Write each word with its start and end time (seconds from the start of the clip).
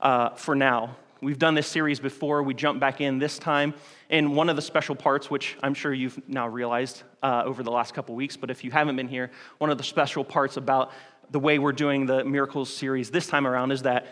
uh, 0.00 0.30
for 0.30 0.54
now. 0.54 0.96
We've 1.22 1.38
done 1.38 1.54
this 1.54 1.66
series 1.66 2.00
before. 2.00 2.42
We 2.42 2.54
jump 2.54 2.80
back 2.80 3.00
in 3.00 3.18
this 3.18 3.38
time. 3.38 3.74
And 4.08 4.34
one 4.34 4.48
of 4.48 4.56
the 4.56 4.62
special 4.62 4.94
parts, 4.94 5.30
which 5.30 5.56
I'm 5.62 5.74
sure 5.74 5.92
you've 5.92 6.18
now 6.26 6.48
realized 6.48 7.02
uh, 7.22 7.42
over 7.44 7.62
the 7.62 7.70
last 7.70 7.92
couple 7.92 8.14
weeks, 8.14 8.36
but 8.36 8.50
if 8.50 8.64
you 8.64 8.70
haven't 8.70 8.96
been 8.96 9.08
here, 9.08 9.30
one 9.58 9.70
of 9.70 9.76
the 9.76 9.84
special 9.84 10.24
parts 10.24 10.56
about 10.56 10.92
the 11.30 11.38
way 11.38 11.58
we're 11.58 11.72
doing 11.72 12.06
the 12.06 12.24
Miracles 12.24 12.74
series 12.74 13.10
this 13.10 13.26
time 13.26 13.46
around 13.46 13.70
is 13.70 13.82
that 13.82 14.06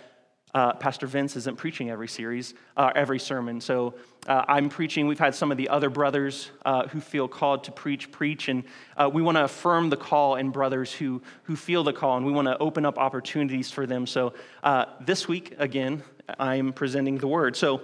uh, 0.55 0.73
Pastor 0.75 1.07
Vince 1.07 1.37
isn't 1.37 1.57
preaching 1.57 1.91
every 1.91 2.09
series, 2.09 2.55
uh, 2.77 2.91
every 2.95 3.19
sermon. 3.19 3.61
So 3.61 3.95
uh, 4.27 4.45
I'm 4.49 4.69
preaching. 4.69 5.07
We've 5.07 5.19
had 5.19 5.35
some 5.35 5.51
of 5.51 5.59
the 5.59 5.69
other 5.69 5.91
brothers 5.91 6.51
uh, 6.65 6.89
who 6.89 7.01
feel 7.01 7.29
called 7.29 7.65
to 7.65 7.73
preach, 7.73 8.11
preach. 8.11 8.49
And 8.49 8.65
uh, 8.97 9.11
we 9.13 9.23
want 9.23 9.37
to 9.37 9.45
affirm 9.45 9.91
the 9.91 9.97
call 9.97 10.37
in 10.37 10.51
brothers 10.51 10.93
who, 10.93 11.23
who 11.45 11.57
feel 11.57 11.85
the 11.85 11.93
call, 11.93 12.17
and 12.17 12.25
we 12.25 12.33
want 12.33 12.49
to 12.49 12.57
open 12.59 12.85
up 12.87 12.99
opportunities 12.99 13.71
for 13.71 13.87
them. 13.87 14.07
So 14.07 14.33
uh, 14.63 14.87
this 15.01 15.29
week, 15.29 15.55
again, 15.59 16.03
I'm 16.39 16.73
presenting 16.73 17.19
the 17.19 17.29
word. 17.29 17.57
So 17.57 17.83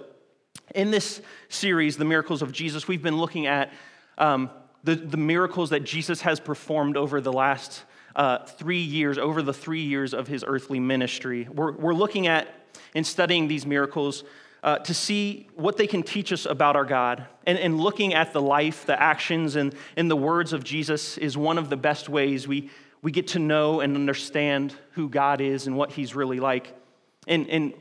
in 0.75 0.91
this 0.91 1.21
series, 1.49 1.97
The 1.97 2.05
Miracles 2.05 2.43
of 2.43 2.53
Jesus, 2.53 2.89
we've 2.89 3.03
been 3.03 3.19
looking 3.19 3.47
at 3.47 3.73
um, 4.19 4.51
the, 4.85 4.95
the 4.95 5.17
miracles 5.17 5.71
that 5.71 5.85
Jesus 5.85 6.21
has 6.23 6.41
performed 6.41 6.97
over 6.97 7.21
the 7.21 7.33
last 7.33 7.85
uh, 8.17 8.39
three 8.39 8.81
years, 8.81 9.19
over 9.19 9.43
the 9.43 9.53
three 9.53 9.83
years 9.83 10.15
of 10.15 10.29
his 10.29 10.45
earthly 10.47 10.81
ministry. 10.81 11.49
We're, 11.53 11.73
we're 11.73 11.95
looking 11.95 12.27
at 12.27 12.49
and 12.95 13.07
studying 13.07 13.49
these 13.49 13.67
miracles 13.67 14.25
uh, 14.63 14.79
to 14.79 14.95
see 14.95 15.49
what 15.57 15.77
they 15.77 15.87
can 15.87 16.03
teach 16.03 16.33
us 16.33 16.47
about 16.47 16.75
our 16.75 16.85
God. 16.85 17.27
And, 17.47 17.59
and 17.59 17.79
looking 17.79 18.15
at 18.15 18.33
the 18.33 18.41
life, 18.41 18.87
the 18.87 19.01
actions, 19.01 19.57
and, 19.57 19.75
and 19.97 20.11
the 20.11 20.17
words 20.17 20.53
of 20.53 20.65
Jesus 20.65 21.19
is 21.19 21.37
one 21.37 21.59
of 21.59 21.69
the 21.69 21.77
best 21.77 22.09
ways 22.09 22.49
we, 22.49 22.71
we 23.03 23.13
get 23.13 23.29
to 23.29 23.39
know 23.39 23.81
and 23.81 23.95
understand 23.95 24.75
who 24.93 25.09
God 25.09 25.41
is 25.41 25.67
and 25.67 25.77
what 25.77 25.93
he's 25.93 26.15
really 26.15 26.41
like. 26.41 26.75
And, 27.27 27.49
and 27.51 27.75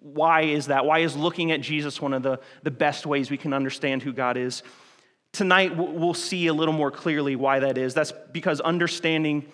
why 0.00 0.42
is 0.42 0.66
that? 0.66 0.84
Why 0.84 1.00
is 1.00 1.16
looking 1.16 1.50
at 1.50 1.60
Jesus 1.60 2.00
one 2.00 2.12
of 2.12 2.22
the, 2.22 2.38
the 2.62 2.70
best 2.70 3.06
ways 3.06 3.30
we 3.30 3.36
can 3.36 3.52
understand 3.52 4.02
who 4.02 4.12
God 4.12 4.36
is? 4.36 4.62
Tonight, 5.36 5.76
we'll 5.76 6.14
see 6.14 6.46
a 6.46 6.54
little 6.54 6.72
more 6.72 6.90
clearly 6.90 7.36
why 7.36 7.58
that 7.58 7.76
is. 7.76 7.92
That's 7.92 8.10
because 8.32 8.58
understanding, 8.62 9.44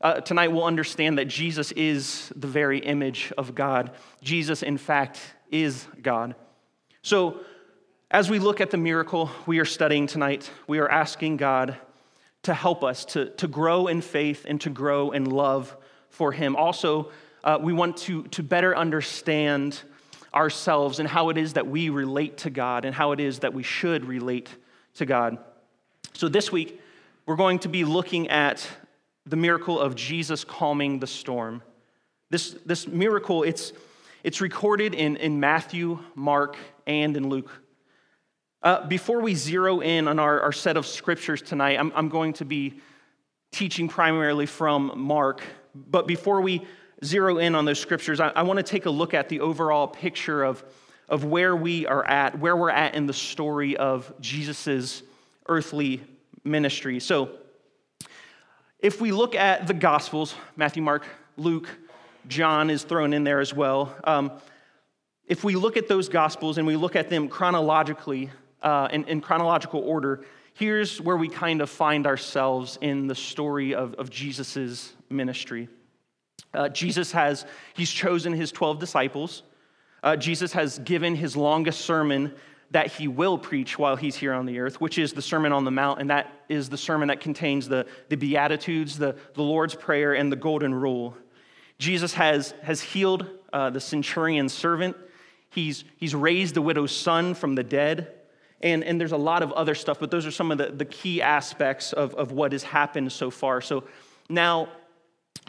uh, 0.00 0.22
tonight, 0.22 0.48
we'll 0.48 0.64
understand 0.64 1.18
that 1.18 1.26
Jesus 1.26 1.72
is 1.72 2.32
the 2.34 2.46
very 2.46 2.78
image 2.78 3.34
of 3.36 3.54
God. 3.54 3.90
Jesus, 4.22 4.62
in 4.62 4.78
fact, 4.78 5.20
is 5.50 5.86
God. 6.00 6.36
So, 7.02 7.40
as 8.10 8.30
we 8.30 8.38
look 8.38 8.62
at 8.62 8.70
the 8.70 8.78
miracle 8.78 9.30
we 9.44 9.58
are 9.58 9.66
studying 9.66 10.06
tonight, 10.06 10.50
we 10.66 10.78
are 10.78 10.88
asking 10.88 11.36
God 11.36 11.76
to 12.44 12.54
help 12.54 12.82
us 12.82 13.04
to, 13.04 13.28
to 13.32 13.46
grow 13.46 13.88
in 13.88 14.00
faith 14.00 14.46
and 14.48 14.58
to 14.62 14.70
grow 14.70 15.10
in 15.10 15.26
love 15.26 15.76
for 16.08 16.32
Him. 16.32 16.56
Also, 16.56 17.10
uh, 17.44 17.58
we 17.60 17.74
want 17.74 17.98
to, 17.98 18.22
to 18.28 18.42
better 18.42 18.74
understand 18.74 19.82
ourselves 20.34 20.98
and 20.98 21.06
how 21.06 21.28
it 21.28 21.36
is 21.36 21.52
that 21.52 21.66
we 21.66 21.90
relate 21.90 22.38
to 22.38 22.48
God 22.48 22.86
and 22.86 22.94
how 22.94 23.12
it 23.12 23.20
is 23.20 23.40
that 23.40 23.52
we 23.52 23.62
should 23.62 24.06
relate 24.06 24.48
to 24.96 25.06
God. 25.06 25.38
So 26.14 26.28
this 26.28 26.50
week, 26.50 26.80
we're 27.26 27.36
going 27.36 27.58
to 27.60 27.68
be 27.68 27.84
looking 27.84 28.28
at 28.28 28.66
the 29.26 29.36
miracle 29.36 29.78
of 29.78 29.94
Jesus 29.94 30.44
calming 30.44 31.00
the 31.00 31.06
storm. 31.06 31.62
This, 32.30 32.56
this 32.64 32.86
miracle, 32.86 33.42
it's, 33.42 33.72
it's 34.24 34.40
recorded 34.40 34.94
in, 34.94 35.16
in 35.16 35.40
Matthew, 35.40 35.98
Mark, 36.14 36.56
and 36.86 37.16
in 37.16 37.28
Luke. 37.28 37.50
Uh, 38.62 38.86
before 38.86 39.20
we 39.20 39.34
zero 39.34 39.80
in 39.80 40.08
on 40.08 40.18
our, 40.18 40.40
our 40.40 40.52
set 40.52 40.76
of 40.76 40.86
scriptures 40.86 41.42
tonight, 41.42 41.78
I'm, 41.78 41.92
I'm 41.94 42.08
going 42.08 42.32
to 42.34 42.44
be 42.44 42.80
teaching 43.52 43.88
primarily 43.88 44.46
from 44.46 44.92
Mark. 44.96 45.42
But 45.74 46.06
before 46.06 46.40
we 46.40 46.66
zero 47.04 47.38
in 47.38 47.54
on 47.54 47.64
those 47.64 47.78
scriptures, 47.78 48.18
I, 48.18 48.28
I 48.28 48.42
want 48.42 48.58
to 48.58 48.62
take 48.62 48.86
a 48.86 48.90
look 48.90 49.14
at 49.14 49.28
the 49.28 49.40
overall 49.40 49.86
picture 49.86 50.42
of 50.42 50.64
of 51.08 51.24
where 51.24 51.54
we 51.54 51.86
are 51.86 52.04
at, 52.04 52.38
where 52.38 52.56
we're 52.56 52.70
at 52.70 52.94
in 52.94 53.06
the 53.06 53.12
story 53.12 53.76
of 53.76 54.12
Jesus' 54.20 55.02
earthly 55.48 56.02
ministry. 56.44 57.00
So, 57.00 57.30
if 58.78 59.00
we 59.00 59.10
look 59.10 59.34
at 59.34 59.66
the 59.66 59.74
Gospels, 59.74 60.34
Matthew, 60.56 60.82
Mark, 60.82 61.06
Luke, 61.36 61.68
John 62.28 62.70
is 62.70 62.82
thrown 62.82 63.12
in 63.12 63.24
there 63.24 63.40
as 63.40 63.54
well. 63.54 63.94
Um, 64.04 64.32
if 65.26 65.44
we 65.44 65.56
look 65.56 65.76
at 65.76 65.88
those 65.88 66.08
Gospels 66.08 66.58
and 66.58 66.66
we 66.66 66.76
look 66.76 66.94
at 66.94 67.08
them 67.08 67.28
chronologically, 67.28 68.30
uh, 68.62 68.88
in, 68.92 69.04
in, 69.04 69.20
chronological 69.20 69.80
order, 69.80 70.24
here's 70.54 71.00
where 71.00 71.16
we 71.16 71.28
kind 71.28 71.60
of 71.60 71.70
find 71.70 72.06
ourselves 72.06 72.78
in 72.80 73.06
the 73.06 73.14
story 73.14 73.74
of, 73.74 73.94
of 73.94 74.10
Jesus' 74.10 74.92
ministry. 75.08 75.68
Uh, 76.52 76.68
Jesus 76.68 77.12
has, 77.12 77.46
he's 77.74 77.90
chosen 77.90 78.32
his 78.32 78.52
12 78.52 78.78
disciples 78.78 79.42
uh, 80.02 80.16
Jesus 80.16 80.52
has 80.52 80.78
given 80.80 81.14
his 81.14 81.36
longest 81.36 81.80
sermon 81.80 82.34
that 82.70 82.88
he 82.92 83.08
will 83.08 83.38
preach 83.38 83.78
while 83.78 83.96
he's 83.96 84.16
here 84.16 84.32
on 84.32 84.46
the 84.46 84.58
earth, 84.58 84.80
which 84.80 84.98
is 84.98 85.12
the 85.12 85.22
Sermon 85.22 85.52
on 85.52 85.64
the 85.64 85.70
Mount, 85.70 86.00
and 86.00 86.10
that 86.10 86.32
is 86.48 86.68
the 86.68 86.76
sermon 86.76 87.08
that 87.08 87.20
contains 87.20 87.68
the, 87.68 87.86
the 88.08 88.16
Beatitudes, 88.16 88.98
the, 88.98 89.16
the 89.34 89.42
Lord's 89.42 89.74
Prayer, 89.74 90.14
and 90.14 90.30
the 90.32 90.36
Golden 90.36 90.74
Rule. 90.74 91.16
Jesus 91.78 92.14
has, 92.14 92.54
has 92.62 92.80
healed 92.80 93.26
uh, 93.52 93.70
the 93.70 93.80
centurion's 93.80 94.52
servant, 94.52 94.96
he's, 95.50 95.84
he's 95.96 96.14
raised 96.14 96.54
the 96.54 96.62
widow's 96.62 96.94
son 96.94 97.34
from 97.34 97.54
the 97.54 97.62
dead, 97.62 98.12
and, 98.60 98.82
and 98.82 99.00
there's 99.00 99.12
a 99.12 99.16
lot 99.16 99.42
of 99.42 99.52
other 99.52 99.74
stuff, 99.74 100.00
but 100.00 100.10
those 100.10 100.26
are 100.26 100.30
some 100.30 100.50
of 100.50 100.58
the, 100.58 100.66
the 100.66 100.84
key 100.84 101.22
aspects 101.22 101.92
of, 101.92 102.14
of 102.14 102.32
what 102.32 102.52
has 102.52 102.62
happened 102.62 103.12
so 103.12 103.30
far. 103.30 103.60
So 103.60 103.84
now, 104.28 104.68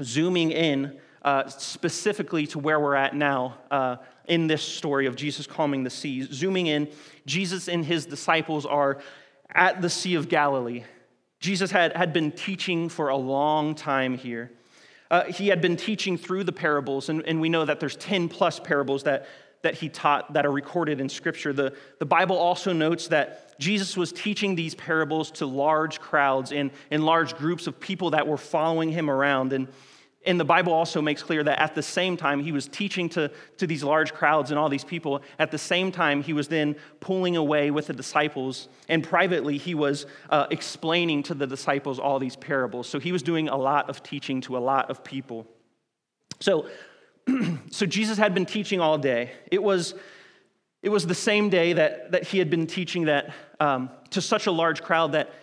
zooming 0.03 0.51
in 0.51 0.99
uh, 1.27 1.45
specifically 1.49 2.47
to 2.47 2.57
where 2.57 2.79
we're 2.79 2.95
at 2.95 3.13
now. 3.13 3.57
Uh, 3.69 3.97
in 4.27 4.47
this 4.47 4.61
story 4.61 5.05
of 5.05 5.15
Jesus 5.15 5.47
calming 5.47 5.83
the 5.83 5.89
seas. 5.89 6.27
Zooming 6.31 6.67
in, 6.67 6.89
Jesus 7.25 7.67
and 7.67 7.85
his 7.85 8.05
disciples 8.05 8.65
are 8.65 8.99
at 9.53 9.81
the 9.81 9.89
Sea 9.89 10.15
of 10.15 10.27
Galilee. 10.27 10.83
Jesus 11.39 11.71
had, 11.71 11.95
had 11.95 12.13
been 12.13 12.31
teaching 12.31 12.89
for 12.89 13.07
a 13.09 13.15
long 13.15 13.73
time 13.73 14.17
here. 14.17 14.51
Uh, 15.09 15.23
he 15.25 15.47
had 15.47 15.61
been 15.61 15.77
teaching 15.77 16.17
through 16.17 16.43
the 16.43 16.51
parables, 16.51 17.07
and, 17.07 17.25
and 17.25 17.39
we 17.39 17.47
know 17.47 17.63
that 17.63 17.79
there's 17.79 17.95
10 17.95 18.27
plus 18.27 18.59
parables 18.59 19.03
that, 19.03 19.27
that 19.61 19.75
he 19.75 19.87
taught 19.87 20.33
that 20.33 20.45
are 20.45 20.51
recorded 20.51 20.99
in 20.99 21.07
Scripture. 21.07 21.53
The, 21.53 21.73
the 21.99 22.05
Bible 22.05 22.37
also 22.37 22.73
notes 22.73 23.07
that 23.07 23.57
Jesus 23.59 23.95
was 23.95 24.11
teaching 24.11 24.55
these 24.55 24.75
parables 24.75 25.31
to 25.31 25.45
large 25.45 26.01
crowds 26.01 26.51
and, 26.51 26.71
and 26.91 27.05
large 27.05 27.37
groups 27.37 27.67
of 27.67 27.79
people 27.79 28.09
that 28.11 28.27
were 28.27 28.37
following 28.37 28.91
him 28.91 29.09
around. 29.09 29.53
And, 29.53 29.69
and 30.27 30.39
the 30.39 30.45
Bible 30.45 30.73
also 30.73 31.01
makes 31.01 31.23
clear 31.23 31.41
that 31.43 31.59
at 31.59 31.73
the 31.73 31.81
same 31.81 32.17
time 32.17 32.43
he 32.43 32.51
was 32.51 32.67
teaching 32.67 33.07
to, 33.09 33.31
to 33.57 33.65
these 33.65 33.83
large 33.83 34.13
crowds 34.13 34.51
and 34.51 34.59
all 34.59 34.67
these 34.67 34.83
people, 34.83 35.21
at 35.39 35.51
the 35.51 35.57
same 35.57 35.91
time 35.91 36.21
he 36.21 36.33
was 36.33 36.49
then 36.49 36.75
pulling 36.99 37.37
away 37.37 37.71
with 37.71 37.87
the 37.87 37.93
disciples. 37.93 38.67
And 38.89 39.03
privately 39.03 39.57
he 39.57 39.73
was 39.73 40.05
uh, 40.29 40.47
explaining 40.51 41.23
to 41.23 41.33
the 41.33 41.47
disciples 41.47 41.97
all 41.97 42.19
these 42.19 42.35
parables. 42.35 42.89
So 42.89 42.99
he 42.99 43.13
was 43.13 43.23
doing 43.23 43.47
a 43.47 43.55
lot 43.55 43.89
of 43.89 44.03
teaching 44.03 44.41
to 44.41 44.57
a 44.57 44.59
lot 44.59 44.91
of 44.91 45.03
people. 45.03 45.47
So, 46.41 46.67
so 47.71 47.85
Jesus 47.85 48.17
had 48.17 48.33
been 48.33 48.45
teaching 48.45 48.81
all 48.81 48.97
day. 48.97 49.31
It 49.49 49.63
was, 49.63 49.95
it 50.83 50.89
was 50.89 51.07
the 51.07 51.15
same 51.15 51.49
day 51.49 51.73
that, 51.73 52.11
that 52.11 52.27
he 52.27 52.37
had 52.37 52.49
been 52.49 52.67
teaching 52.67 53.05
that 53.05 53.33
um, 53.61 53.89
to 54.09 54.21
such 54.21 54.45
a 54.45 54.51
large 54.51 54.83
crowd 54.83 55.13
that 55.13 55.33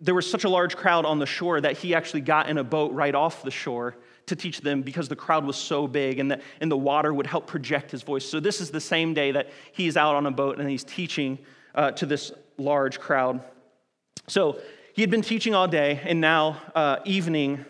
there 0.00 0.14
was 0.14 0.28
such 0.28 0.44
a 0.44 0.48
large 0.48 0.76
crowd 0.76 1.04
on 1.04 1.18
the 1.18 1.26
shore 1.26 1.60
that 1.60 1.76
he 1.78 1.94
actually 1.94 2.22
got 2.22 2.48
in 2.48 2.58
a 2.58 2.64
boat 2.64 2.92
right 2.92 3.14
off 3.14 3.42
the 3.42 3.50
shore 3.50 3.96
to 4.26 4.36
teach 4.36 4.60
them 4.60 4.82
because 4.82 5.08
the 5.08 5.16
crowd 5.16 5.44
was 5.44 5.56
so 5.56 5.86
big 5.86 6.18
and 6.18 6.30
the, 6.30 6.40
and 6.60 6.70
the 6.70 6.76
water 6.76 7.12
would 7.12 7.26
help 7.26 7.46
project 7.46 7.90
his 7.90 8.02
voice. 8.02 8.24
So, 8.24 8.40
this 8.40 8.60
is 8.60 8.70
the 8.70 8.80
same 8.80 9.12
day 9.12 9.32
that 9.32 9.50
he's 9.72 9.96
out 9.96 10.14
on 10.14 10.26
a 10.26 10.30
boat 10.30 10.58
and 10.58 10.70
he's 10.70 10.84
teaching 10.84 11.38
uh, 11.74 11.90
to 11.92 12.06
this 12.06 12.32
large 12.56 12.98
crowd. 12.98 13.42
So, 14.26 14.58
he 14.92 15.02
had 15.02 15.10
been 15.10 15.22
teaching 15.22 15.54
all 15.54 15.68
day, 15.68 16.00
and 16.04 16.20
now 16.20 16.60
uh, 16.74 16.98
evening 17.04 17.64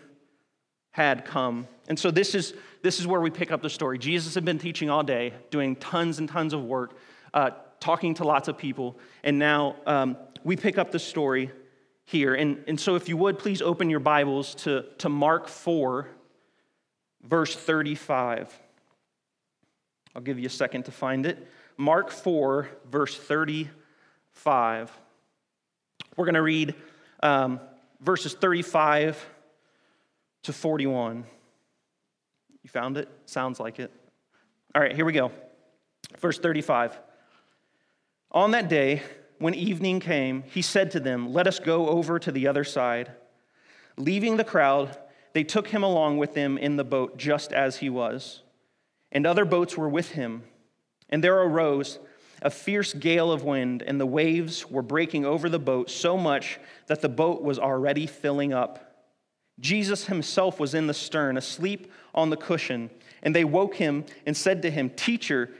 had 0.91 1.23
come. 1.25 1.67
And 1.87 1.97
so, 1.97 2.11
this 2.11 2.35
is, 2.35 2.53
this 2.81 2.99
is 2.99 3.07
where 3.07 3.21
we 3.21 3.29
pick 3.29 3.51
up 3.51 3.61
the 3.61 3.69
story. 3.69 3.97
Jesus 3.97 4.35
had 4.35 4.45
been 4.45 4.59
teaching 4.59 4.89
all 4.89 5.03
day, 5.03 5.33
doing 5.49 5.75
tons 5.75 6.19
and 6.19 6.29
tons 6.29 6.53
of 6.53 6.63
work, 6.63 6.95
uh, 7.33 7.51
talking 7.79 8.13
to 8.15 8.23
lots 8.23 8.47
of 8.47 8.57
people, 8.57 8.99
and 9.23 9.39
now 9.39 9.75
um, 9.85 10.15
we 10.43 10.55
pick 10.55 10.77
up 10.77 10.91
the 10.91 10.99
story 10.99 11.51
here. 12.11 12.35
And, 12.35 12.63
and 12.67 12.79
so, 12.79 12.95
if 12.95 13.07
you 13.09 13.17
would, 13.17 13.39
please 13.39 13.61
open 13.61 13.89
your 13.89 14.01
Bibles 14.01 14.53
to, 14.55 14.85
to 14.99 15.09
Mark 15.09 15.47
4, 15.47 16.07
verse 17.23 17.55
35. 17.55 18.59
I'll 20.13 20.21
give 20.21 20.37
you 20.37 20.47
a 20.47 20.49
second 20.49 20.83
to 20.85 20.91
find 20.91 21.25
it. 21.25 21.47
Mark 21.77 22.11
4, 22.11 22.69
verse 22.91 23.17
35. 23.17 24.91
We're 26.17 26.25
going 26.25 26.35
to 26.35 26.41
read 26.41 26.75
um, 27.23 27.61
verses 28.01 28.33
35 28.33 29.25
to 30.43 30.53
41. 30.53 31.23
You 32.63 32.69
found 32.69 32.97
it? 32.97 33.07
Sounds 33.25 33.59
like 33.59 33.79
it. 33.79 33.91
All 34.75 34.81
right, 34.81 34.93
here 34.93 35.05
we 35.05 35.13
go. 35.13 35.31
Verse 36.19 36.37
35. 36.37 36.99
On 38.31 38.51
that 38.51 38.67
day, 38.67 39.01
when 39.41 39.55
evening 39.55 39.99
came, 39.99 40.43
he 40.43 40.61
said 40.61 40.91
to 40.91 40.99
them, 40.99 41.33
Let 41.33 41.47
us 41.47 41.59
go 41.59 41.89
over 41.89 42.19
to 42.19 42.31
the 42.31 42.47
other 42.47 42.63
side. 42.63 43.11
Leaving 43.97 44.37
the 44.37 44.43
crowd, 44.43 44.97
they 45.33 45.43
took 45.43 45.69
him 45.69 45.83
along 45.83 46.17
with 46.17 46.33
them 46.33 46.57
in 46.57 46.75
the 46.75 46.83
boat, 46.83 47.17
just 47.17 47.51
as 47.51 47.77
he 47.77 47.89
was. 47.89 48.43
And 49.11 49.25
other 49.25 49.45
boats 49.45 49.75
were 49.75 49.89
with 49.89 50.11
him. 50.11 50.43
And 51.09 51.23
there 51.23 51.39
arose 51.41 51.99
a 52.41 52.49
fierce 52.49 52.93
gale 52.93 53.31
of 53.31 53.43
wind, 53.43 53.83
and 53.85 53.99
the 53.99 54.05
waves 54.05 54.69
were 54.69 54.81
breaking 54.81 55.25
over 55.25 55.49
the 55.49 55.59
boat 55.59 55.89
so 55.89 56.17
much 56.17 56.59
that 56.87 57.01
the 57.01 57.09
boat 57.09 57.41
was 57.41 57.59
already 57.59 58.07
filling 58.07 58.53
up. 58.53 59.07
Jesus 59.59 60.05
himself 60.05 60.59
was 60.59 60.73
in 60.73 60.87
the 60.87 60.93
stern, 60.93 61.37
asleep 61.37 61.91
on 62.13 62.29
the 62.29 62.37
cushion. 62.37 62.89
And 63.23 63.35
they 63.35 63.43
woke 63.43 63.75
him 63.75 64.05
and 64.25 64.35
said 64.35 64.61
to 64.63 64.71
him, 64.71 64.89
Teacher, 64.91 65.51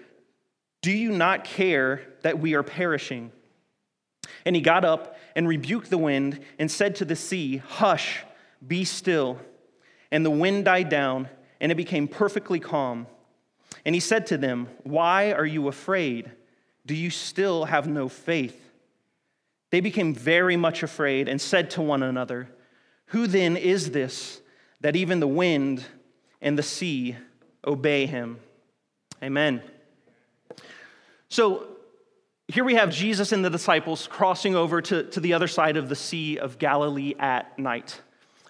do 0.82 0.92
you 0.92 1.12
not 1.12 1.44
care 1.44 2.02
that 2.22 2.40
we 2.40 2.56
are 2.56 2.64
perishing? 2.64 3.32
And 4.46 4.56
he 4.56 4.62
got 4.62 4.86
up 4.86 5.18
and 5.36 5.48
rebuked 5.48 5.90
the 5.90 5.98
wind 5.98 6.40
and 6.60 6.70
said 6.70 6.96
to 6.98 7.06
the 7.06 7.16
sea, 7.16 7.58
Hush, 7.58 8.20
be 8.66 8.84
still. 8.84 9.40
And 10.12 10.26
the 10.26 10.32
wind 10.32 10.66
died 10.66 10.90
down, 10.90 11.30
and 11.60 11.72
it 11.72 11.76
became 11.76 12.08
perfectly 12.08 12.60
calm. 12.60 13.08
And 13.86 13.96
he 13.96 14.02
said 14.02 14.28
to 14.28 14.38
them, 14.38 14.68
Why 14.84 15.32
are 15.32 15.46
you 15.46 15.68
afraid? 15.68 16.32
Do 16.86 16.96
you 16.96 17.10
still 17.10 17.66
have 17.66 17.88
no 17.88 18.10
faith? 18.10 18.72
They 19.70 19.80
became 19.80 20.14
very 20.14 20.58
much 20.58 20.84
afraid 20.84 21.28
and 21.28 21.40
said 21.40 21.72
to 21.72 21.82
one 21.82 22.04
another, 22.04 22.50
Who 23.08 23.28
then 23.28 23.56
is 23.56 23.92
this 23.92 24.42
that 24.82 24.96
even 24.96 25.20
the 25.20 25.28
wind 25.28 25.86
and 26.42 26.58
the 26.58 26.64
sea 26.64 27.16
obey 27.66 28.06
him? 28.06 28.40
Amen. 29.24 29.62
So 31.30 31.71
here 32.52 32.66
we 32.66 32.76
have 32.76 32.92
Jesus 32.92 33.32
and 33.32 33.46
the 33.46 33.50
disciples 33.50 34.08
crossing 34.08 34.56
over 34.56 34.82
to, 34.82 35.04
to 35.04 35.22
the 35.22 35.34
other 35.34 35.48
side 35.48 35.78
of 35.78 35.88
the 35.88 35.96
Sea 35.96 36.38
of 36.38 36.60
Galilee 36.60 37.14
at 37.18 37.58
night. 37.58 38.02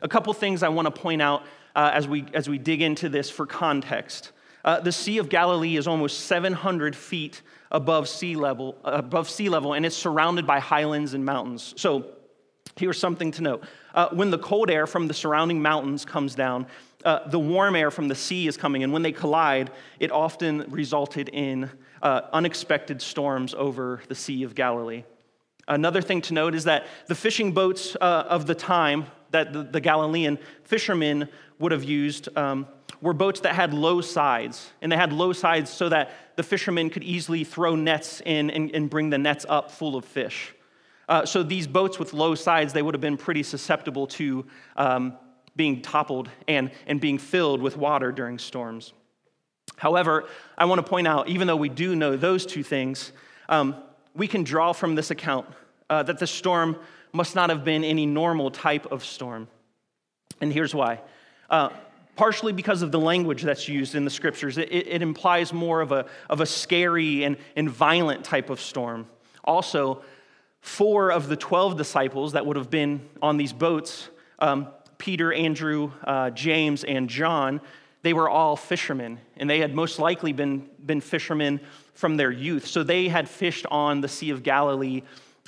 A 0.02 0.08
couple 0.08 0.34
things 0.34 0.64
I 0.64 0.70
want 0.70 0.88
to 0.88 0.92
point 0.92 1.22
out 1.22 1.44
uh, 1.76 1.92
as, 1.94 2.08
we, 2.08 2.26
as 2.34 2.50
we 2.50 2.58
dig 2.58 2.82
into 2.82 3.10
this 3.10 3.30
for 3.30 3.46
context. 3.46 4.32
Uh, 4.66 4.80
the 4.80 4.92
Sea 4.92 5.20
of 5.20 5.30
Galilee 5.30 5.78
is 5.78 5.88
almost 5.88 6.22
700 6.22 6.96
feet 6.96 7.44
above 7.70 8.10
sea 8.10 8.36
level, 8.36 8.76
uh, 8.84 8.94
above 8.96 9.30
sea 9.30 9.50
level, 9.50 9.74
and 9.74 9.86
it's 9.86 9.96
surrounded 9.96 10.48
by 10.48 10.60
highlands 10.60 11.14
and 11.14 11.24
mountains. 11.24 11.76
So, 11.78 12.08
here's 12.78 13.00
something 13.00 13.32
to 13.32 13.44
note: 13.44 13.64
uh, 13.94 14.10
when 14.10 14.32
the 14.32 14.40
cold 14.40 14.72
air 14.72 14.88
from 14.88 15.08
the 15.08 15.14
surrounding 15.14 15.62
mountains 15.62 16.06
comes 16.06 16.36
down, 16.36 16.68
uh, 17.06 17.28
the 17.30 17.40
warm 17.40 17.76
air 17.76 17.92
from 17.92 18.08
the 18.08 18.16
sea 18.16 18.48
is 18.48 18.58
coming, 18.58 18.84
and 18.84 18.92
when 18.94 19.02
they 19.02 19.12
collide, 19.12 19.72
it 20.00 20.12
often 20.12 20.66
resulted 20.70 21.30
in 21.30 21.70
uh, 22.02 22.22
unexpected 22.34 23.02
storms 23.02 23.54
over 23.54 24.02
the 24.08 24.16
Sea 24.16 24.44
of 24.44 24.56
Galilee. 24.56 25.04
Another 25.68 26.02
thing 26.02 26.22
to 26.22 26.34
note 26.34 26.56
is 26.56 26.66
that 26.66 26.88
the 27.08 27.16
fishing 27.16 27.52
boats 27.52 27.96
uh, 28.00 28.26
of 28.28 28.48
the 28.48 28.56
time 28.56 29.06
that 29.32 29.54
the, 29.54 29.64
the 29.64 29.80
Galilean 29.80 30.38
fishermen 30.64 31.30
would 31.60 31.72
have 31.72 31.84
used 31.84 32.36
um, 32.38 32.68
were 33.02 33.14
boats 33.14 33.42
that 33.42 33.56
had 33.56 33.74
low 33.74 34.02
sides. 34.02 34.72
And 34.82 34.92
they 34.92 34.96
had 34.96 35.14
low 35.14 35.34
sides 35.34 35.70
so 35.70 35.90
that 35.90 36.12
the 36.36 36.44
fishermen 36.44 36.90
could 36.90 37.04
easily 37.04 37.44
throw 37.44 37.76
nets 37.76 38.22
in 38.26 38.50
and, 38.50 38.72
and 38.74 38.90
bring 38.90 39.10
the 39.10 39.18
nets 39.18 39.46
up 39.48 39.72
full 39.72 39.96
of 39.96 40.06
fish. 40.06 40.54
Uh, 41.08 41.26
so 41.26 41.44
these 41.44 41.68
boats 41.68 42.00
with 42.00 42.14
low 42.14 42.36
sides, 42.36 42.74
they 42.74 42.82
would 42.82 42.94
have 42.94 43.02
been 43.02 43.18
pretty 43.18 43.44
susceptible 43.44 44.08
to 44.08 44.46
um, 44.78 45.18
being 45.56 45.82
toppled 45.82 46.30
and, 46.48 46.72
and 46.88 47.02
being 47.02 47.18
filled 47.18 47.62
with 47.62 47.76
water 47.76 48.12
during 48.12 48.40
storms. 48.40 48.94
However, 49.82 50.26
I 50.56 50.66
want 50.66 50.78
to 50.78 50.88
point 50.88 51.08
out, 51.08 51.28
even 51.28 51.48
though 51.48 51.56
we 51.56 51.68
do 51.68 51.96
know 51.96 52.16
those 52.16 52.46
two 52.46 52.62
things, 52.62 53.12
um, 53.50 53.76
we 54.14 54.28
can 54.28 54.44
draw 54.44 54.74
from 54.74 54.94
this 54.94 55.10
account 55.10 55.48
uh, 55.90 56.04
that 56.04 56.20
the 56.20 56.28
storm 56.28 56.78
must 57.14 57.36
not 57.36 57.50
have 57.50 57.64
been 57.64 57.84
any 57.84 58.06
normal 58.06 58.52
type 58.52 58.92
of 58.92 59.04
storm. 59.04 59.48
And 60.40 60.54
here's 60.54 60.76
why. 60.76 61.02
Uh, 61.50 61.70
partially 62.16 62.54
because 62.54 62.84
of 62.84 62.92
the 62.92 63.00
language 63.00 63.42
that's 63.42 63.68
used 63.68 63.96
in 63.96 64.06
the 64.06 64.12
scriptures, 64.12 64.60
it, 64.60 64.72
it 64.72 65.02
implies 65.02 65.52
more 65.52 65.82
of 65.82 65.92
a, 65.92 66.06
of 66.30 66.42
a 66.42 66.46
scary 66.46 67.24
and, 67.24 67.36
and 67.56 67.68
violent 67.68 68.24
type 68.24 68.52
of 68.52 68.62
storm. 68.62 69.08
Also, 69.44 70.04
four 70.60 71.12
of 71.12 71.28
the 71.28 71.36
12 71.36 71.76
disciples 71.76 72.34
that 72.34 72.46
would 72.46 72.56
have 72.56 72.70
been 72.70 73.10
on 73.20 73.38
these 73.38 73.52
boats 73.52 74.10
um, 74.38 74.68
Peter, 75.00 75.34
Andrew, 75.34 75.92
uh, 76.04 76.30
James, 76.30 76.84
and 76.84 77.10
John 77.10 77.62
they 78.04 78.14
were 78.14 78.30
all 78.30 78.56
fishermen, 78.56 79.20
and 79.38 79.50
they 79.50 79.60
had 79.60 79.76
most 79.76 80.00
likely 80.00 80.34
been, 80.34 80.70
been 80.84 81.02
fishermen 81.02 81.60
from 81.94 82.18
their 82.18 82.32
youth. 82.32 82.66
So 82.66 82.84
they 82.84 83.08
had 83.08 83.30
fished 83.30 83.66
on 83.70 84.02
the 84.02 84.08
Sea 84.08 84.32
of 84.32 84.44
Galilee 84.44 85.04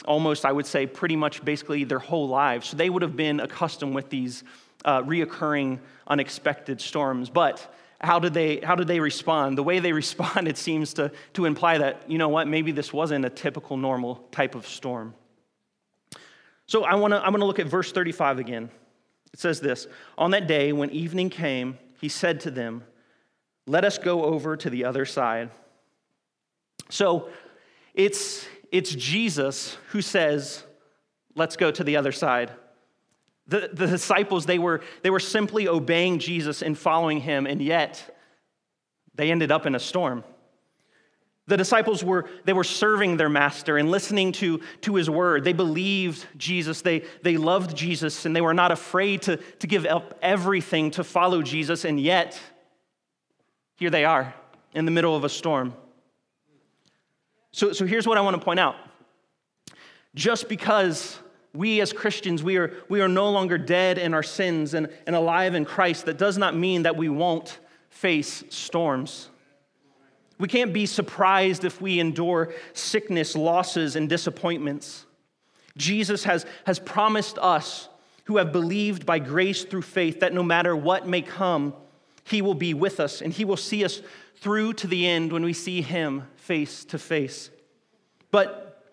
almost, 0.06 0.46
I 0.46 0.52
would 0.52 0.66
say, 0.66 0.86
pretty 0.86 1.16
much 1.16 1.44
basically 1.44 1.84
their 1.84 2.00
whole 2.00 2.28
lives. 2.28 2.70
So 2.70 2.78
they 2.78 2.90
would 2.90 3.02
have 3.02 3.16
been 3.16 3.40
accustomed 3.40 3.96
with 3.96 4.10
these 4.10 4.44
uh, 4.86 5.02
reoccurring, 5.04 5.80
unexpected 6.08 6.82
storms. 6.82 7.30
But 7.30 7.74
how 8.04 8.20
did 8.20 8.34
they 8.34 8.58
how 8.58 8.76
did 8.76 8.88
they 8.88 9.00
respond 9.00 9.58
the 9.58 9.64
way 9.64 9.80
they 9.80 9.94
responded 10.04 10.58
seems 10.58 10.94
to, 10.96 11.12
to 11.34 11.46
imply 11.46 11.78
that 11.78 12.04
you 12.08 12.18
know 12.18 12.30
what 12.30 12.48
maybe 12.48 12.72
this 12.72 12.92
wasn't 12.92 13.24
a 13.24 13.30
typical 13.30 13.78
normal 13.78 14.16
type 14.32 14.56
of 14.56 14.68
storm 14.68 15.14
so 16.68 16.84
i 16.84 16.96
want 16.96 17.14
to 17.14 17.18
i'm 17.24 17.32
going 17.32 17.40
to 17.40 17.46
look 17.46 17.60
at 17.60 17.68
verse 17.68 17.92
35 17.92 18.40
again 18.40 18.70
it 19.34 19.40
says 19.40 19.62
this 19.62 19.88
on 20.18 20.32
that 20.32 20.48
day 20.48 20.74
when 20.74 20.90
evening 20.90 21.30
came 21.30 21.78
he 22.04 22.10
said 22.10 22.42
to 22.42 22.52
them 22.52 22.84
let 23.66 23.86
us 23.86 23.98
go 23.98 24.26
over 24.26 24.58
to 24.58 24.70
the 24.70 24.84
other 24.84 25.06
side 25.06 25.50
so 26.90 27.30
it's 27.94 28.46
it's 28.72 28.92
jesus 28.92 29.78
who 29.92 30.02
says 30.02 30.64
let's 31.36 31.56
go 31.56 31.72
to 31.72 31.84
the 31.84 31.96
other 31.96 32.12
side 32.12 32.52
the, 33.48 33.70
the 33.74 33.88
disciples, 33.88 34.46
they 34.46 34.60
were, 34.60 34.82
they 35.02 35.10
were 35.10 35.20
simply 35.20 35.68
obeying 35.68 36.20
Jesus 36.20 36.62
and 36.62 36.78
following 36.78 37.20
him, 37.20 37.46
and 37.46 37.62
yet 37.62 38.18
they 39.16 39.32
ended 39.32 39.52
up 39.52 39.66
in 39.66 39.76
a 39.76 39.80
storm. 39.80 40.24
The 41.46 41.58
disciples 41.58 42.04
were, 42.04 42.30
they 42.46 42.54
were 42.54 42.64
serving 42.64 43.18
their 43.18 43.28
master 43.28 43.78
and 43.78 43.92
listening 43.92 44.32
to, 44.34 44.62
to 44.82 44.96
his 44.96 45.10
word. 45.10 45.44
They 45.44 45.52
believed 45.54 46.26
Jesus, 46.38 46.82
they, 46.82 47.04
they 47.22 47.36
loved 47.36 47.76
Jesus, 47.76 48.26
and 48.26 48.34
they 48.36 48.42
were 48.42 48.54
not 48.54 48.72
afraid 48.72 49.24
to, 49.24 49.38
to 49.38 49.68
give 49.68 49.86
up 49.86 50.18
everything 50.22 50.92
to 50.92 51.04
follow 51.04 51.42
Jesus, 51.42 51.84
and 51.84 52.00
yet 52.00 52.40
here 53.76 53.90
they 53.90 54.06
are 54.06 54.34
in 54.74 54.86
the 54.86 54.92
middle 54.92 55.16
of 55.16 55.26
a 55.26 55.30
storm. 55.30 55.74
So, 57.52 57.74
so 57.74 57.86
here's 57.86 58.08
what 58.08 58.18
I 58.18 58.22
want 58.22 58.36
to 58.40 58.44
point 58.44 58.60
out. 58.60 58.76
Just 60.16 60.48
because 60.48 61.20
we 61.54 61.82
as 61.82 61.92
Christians, 61.92 62.42
we 62.42 62.58
are, 62.58 62.74
we 62.88 63.02
are 63.02 63.08
no 63.08 63.30
longer 63.30 63.58
dead 63.58 63.98
in 63.98 64.14
our 64.14 64.24
sins 64.24 64.74
and, 64.74 64.90
and 65.06 65.16
alive 65.16 65.56
in 65.56 65.66
Christ. 65.66 66.06
That 66.06 66.18
does 66.18 66.38
not 66.38 66.56
mean 66.56 66.84
that 66.84 66.96
we 66.96 67.10
won't 67.10 67.60
face 67.90 68.44
storms. 68.50 69.30
We 70.40 70.48
can't 70.48 70.74
be 70.74 70.86
surprised 70.86 71.64
if 71.64 71.82
we 71.82 72.00
endure 72.00 72.54
sickness, 72.74 73.36
losses, 73.36 73.96
and 73.96 74.10
disappointments. 74.10 75.06
Jesus 75.78 76.24
has, 76.24 76.46
has 76.66 76.80
promised 76.80 77.38
us 77.40 77.90
who 78.26 78.38
have 78.38 78.52
believed 78.52 79.06
by 79.06 79.20
grace 79.20 79.64
through 79.64 79.82
faith 79.82 80.22
that 80.22 80.34
no 80.34 80.44
matter 80.44 80.76
what 80.76 81.08
may 81.08 81.22
come, 81.22 81.74
he 82.24 82.42
will 82.42 82.54
be 82.54 82.74
with 82.74 83.00
us 83.00 83.22
and 83.22 83.34
he 83.34 83.46
will 83.46 83.58
see 83.58 83.84
us 83.84 84.02
through 84.38 84.74
to 84.74 84.88
the 84.88 85.08
end 85.08 85.32
when 85.32 85.44
we 85.44 85.54
see 85.54 85.82
him 85.82 86.24
face 86.36 86.86
to 86.86 86.98
face. 86.98 87.50
But 88.32 88.84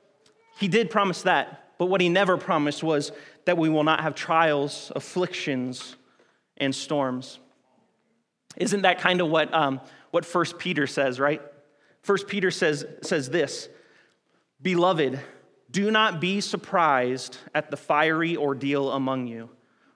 he 0.58 0.68
did 0.68 0.90
promise 0.90 1.22
that. 1.22 1.72
But 1.78 1.86
what 1.86 2.00
he 2.00 2.08
never 2.08 2.36
promised 2.36 2.82
was 2.82 3.12
that 3.46 3.56
we 3.56 3.68
will 3.68 3.84
not 3.84 4.00
have 4.00 4.14
trials, 4.14 4.92
afflictions, 4.94 5.96
and 6.58 6.74
storms. 6.74 7.38
Isn't 8.56 8.82
that 8.82 9.00
kind 9.00 9.20
of 9.20 9.28
what, 9.28 9.52
um, 9.54 9.80
what 10.10 10.24
1 10.24 10.44
Peter 10.58 10.86
says, 10.86 11.20
right? 11.20 11.42
1 12.04 12.18
Peter 12.26 12.50
says, 12.50 12.86
says 13.02 13.30
this 13.30 13.68
Beloved, 14.62 15.20
do 15.70 15.90
not 15.90 16.20
be 16.20 16.40
surprised 16.40 17.38
at 17.54 17.70
the 17.70 17.76
fiery 17.76 18.36
ordeal 18.36 18.90
among 18.90 19.26
you, 19.26 19.48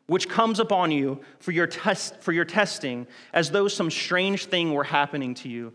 which 0.06 0.28
comes 0.28 0.60
upon 0.60 0.90
you 0.92 1.20
for 1.40 1.52
your, 1.52 1.66
test, 1.66 2.20
for 2.20 2.32
your 2.32 2.44
testing, 2.44 3.06
as 3.32 3.50
though 3.50 3.68
some 3.68 3.90
strange 3.90 4.46
thing 4.46 4.72
were 4.72 4.84
happening 4.84 5.34
to 5.34 5.48
you. 5.48 5.72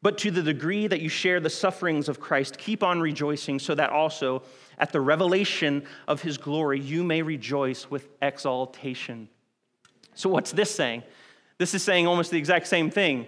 But 0.00 0.18
to 0.18 0.30
the 0.30 0.42
degree 0.42 0.86
that 0.86 1.00
you 1.00 1.08
share 1.08 1.40
the 1.40 1.50
sufferings 1.50 2.10
of 2.10 2.20
Christ, 2.20 2.58
keep 2.58 2.82
on 2.82 3.00
rejoicing, 3.00 3.58
so 3.58 3.74
that 3.74 3.90
also 3.90 4.42
at 4.78 4.92
the 4.92 5.00
revelation 5.00 5.84
of 6.06 6.20
his 6.20 6.36
glory, 6.36 6.78
you 6.78 7.02
may 7.02 7.22
rejoice 7.22 7.90
with 7.90 8.08
exaltation. 8.20 9.28
So, 10.14 10.28
what's 10.28 10.52
this 10.52 10.70
saying? 10.70 11.04
This 11.58 11.74
is 11.74 11.82
saying 11.82 12.06
almost 12.06 12.30
the 12.30 12.38
exact 12.38 12.66
same 12.66 12.90
thing. 12.90 13.26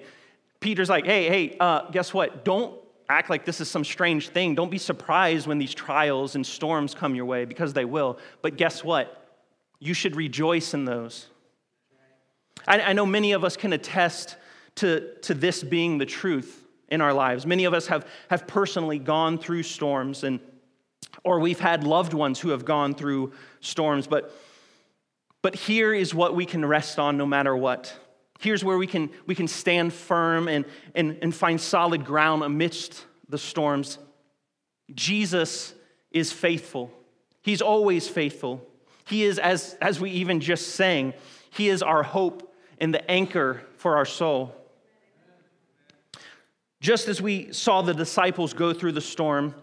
Peter's 0.66 0.88
like, 0.88 1.06
hey, 1.06 1.28
hey, 1.28 1.56
uh, 1.60 1.88
guess 1.92 2.12
what? 2.12 2.44
Don't 2.44 2.76
act 3.08 3.30
like 3.30 3.44
this 3.44 3.60
is 3.60 3.70
some 3.70 3.84
strange 3.84 4.30
thing. 4.30 4.56
Don't 4.56 4.68
be 4.68 4.78
surprised 4.78 5.46
when 5.46 5.58
these 5.58 5.72
trials 5.72 6.34
and 6.34 6.44
storms 6.44 6.92
come 6.92 7.14
your 7.14 7.24
way 7.24 7.44
because 7.44 7.72
they 7.72 7.84
will. 7.84 8.18
But 8.42 8.56
guess 8.56 8.82
what? 8.82 9.28
You 9.78 9.94
should 9.94 10.16
rejoice 10.16 10.74
in 10.74 10.84
those. 10.84 11.28
I, 12.66 12.80
I 12.80 12.92
know 12.94 13.06
many 13.06 13.30
of 13.30 13.44
us 13.44 13.56
can 13.56 13.74
attest 13.74 14.38
to, 14.74 15.14
to 15.22 15.34
this 15.34 15.62
being 15.62 15.98
the 15.98 16.04
truth 16.04 16.66
in 16.88 17.00
our 17.00 17.12
lives. 17.12 17.46
Many 17.46 17.64
of 17.64 17.72
us 17.72 17.86
have, 17.86 18.04
have 18.28 18.48
personally 18.48 18.98
gone 18.98 19.38
through 19.38 19.62
storms, 19.62 20.24
and, 20.24 20.40
or 21.22 21.38
we've 21.38 21.60
had 21.60 21.84
loved 21.84 22.12
ones 22.12 22.40
who 22.40 22.48
have 22.48 22.64
gone 22.64 22.92
through 22.92 23.32
storms. 23.60 24.08
But, 24.08 24.34
but 25.42 25.54
here 25.54 25.94
is 25.94 26.12
what 26.12 26.34
we 26.34 26.44
can 26.44 26.64
rest 26.64 26.98
on 26.98 27.16
no 27.16 27.24
matter 27.24 27.56
what. 27.56 27.96
Here's 28.38 28.62
where 28.62 28.78
we 28.78 28.86
can, 28.86 29.10
we 29.26 29.34
can 29.34 29.48
stand 29.48 29.92
firm 29.92 30.48
and, 30.48 30.64
and, 30.94 31.18
and 31.22 31.34
find 31.34 31.60
solid 31.60 32.04
ground 32.04 32.42
amidst 32.42 33.06
the 33.28 33.38
storms. 33.38 33.98
Jesus 34.94 35.74
is 36.10 36.32
faithful. 36.32 36.90
He's 37.42 37.62
always 37.62 38.08
faithful. 38.08 38.66
He 39.06 39.24
is, 39.24 39.38
as, 39.38 39.76
as 39.80 40.00
we 40.00 40.10
even 40.10 40.40
just 40.40 40.74
sang, 40.74 41.14
He 41.50 41.68
is 41.68 41.82
our 41.82 42.02
hope 42.02 42.54
and 42.78 42.92
the 42.92 43.10
anchor 43.10 43.62
for 43.76 43.96
our 43.96 44.04
soul. 44.04 44.54
Just 46.80 47.08
as 47.08 47.22
we 47.22 47.52
saw 47.52 47.82
the 47.82 47.94
disciples 47.94 48.52
go 48.52 48.72
through 48.72 48.92
the 48.92 49.00
storm, 49.00 49.54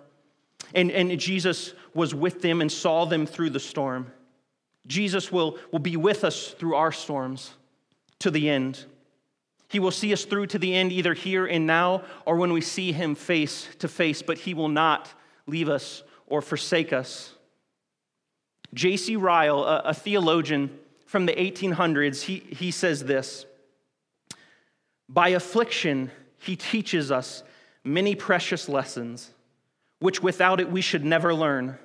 and, 0.73 0.89
and 0.89 1.19
Jesus 1.19 1.73
was 1.93 2.15
with 2.15 2.41
them 2.41 2.61
and 2.61 2.71
saw 2.71 3.05
them 3.05 3.25
through 3.25 3.51
the 3.51 3.59
storm, 3.59 4.11
Jesus 4.87 5.31
will, 5.31 5.57
will 5.71 5.79
be 5.79 5.95
with 5.95 6.23
us 6.23 6.49
through 6.49 6.75
our 6.75 6.91
storms 6.91 7.51
to 8.19 8.31
the 8.31 8.49
end. 8.49 8.85
He 9.69 9.79
will 9.79 9.91
see 9.91 10.13
us 10.13 10.25
through 10.25 10.47
to 10.47 10.59
the 10.59 10.75
end, 10.75 10.91
either 10.91 11.15
here 11.15 11.47
and 11.47 11.65
now 11.65 12.03
or 12.25 12.37
when 12.37 12.53
we 12.53 12.61
see 12.61 12.91
Him 12.91 13.15
face 13.15 13.67
to 13.79 13.87
face, 13.87 14.21
but 14.21 14.37
He 14.37 14.53
will 14.53 14.69
not 14.69 15.11
leave 15.47 15.67
us 15.67 16.03
or 16.27 16.41
forsake 16.41 16.93
us. 16.93 17.33
J.C. 18.73 19.15
Ryle, 19.15 19.63
a, 19.63 19.79
a 19.85 19.93
theologian 19.93 20.77
from 21.05 21.25
the 21.25 21.33
1800s, 21.33 22.21
he, 22.21 22.39
he 22.39 22.71
says 22.71 23.03
this 23.03 23.45
By 25.09 25.29
affliction, 25.29 26.11
He 26.37 26.55
teaches 26.55 27.11
us 27.11 27.43
many 27.83 28.15
precious 28.15 28.69
lessons, 28.69 29.31
which 29.99 30.21
without 30.21 30.59
it 30.59 30.71
we 30.71 30.81
should 30.81 31.03
never 31.03 31.33
learn. 31.33 31.77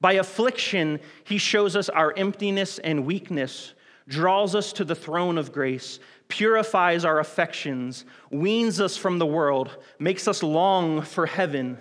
By 0.00 0.14
affliction, 0.14 1.00
He 1.24 1.38
shows 1.38 1.74
us 1.74 1.88
our 1.88 2.12
emptiness 2.16 2.78
and 2.78 3.06
weakness 3.06 3.72
draws 4.08 4.54
us 4.54 4.72
to 4.72 4.84
the 4.84 4.94
throne 4.94 5.38
of 5.38 5.52
grace, 5.52 6.00
purifies 6.26 7.04
our 7.04 7.20
affections, 7.20 8.04
weans 8.30 8.80
us 8.80 8.96
from 8.96 9.18
the 9.18 9.26
world, 9.26 9.70
makes 9.98 10.26
us 10.26 10.42
long 10.42 11.02
for 11.02 11.26
heaven. 11.26 11.78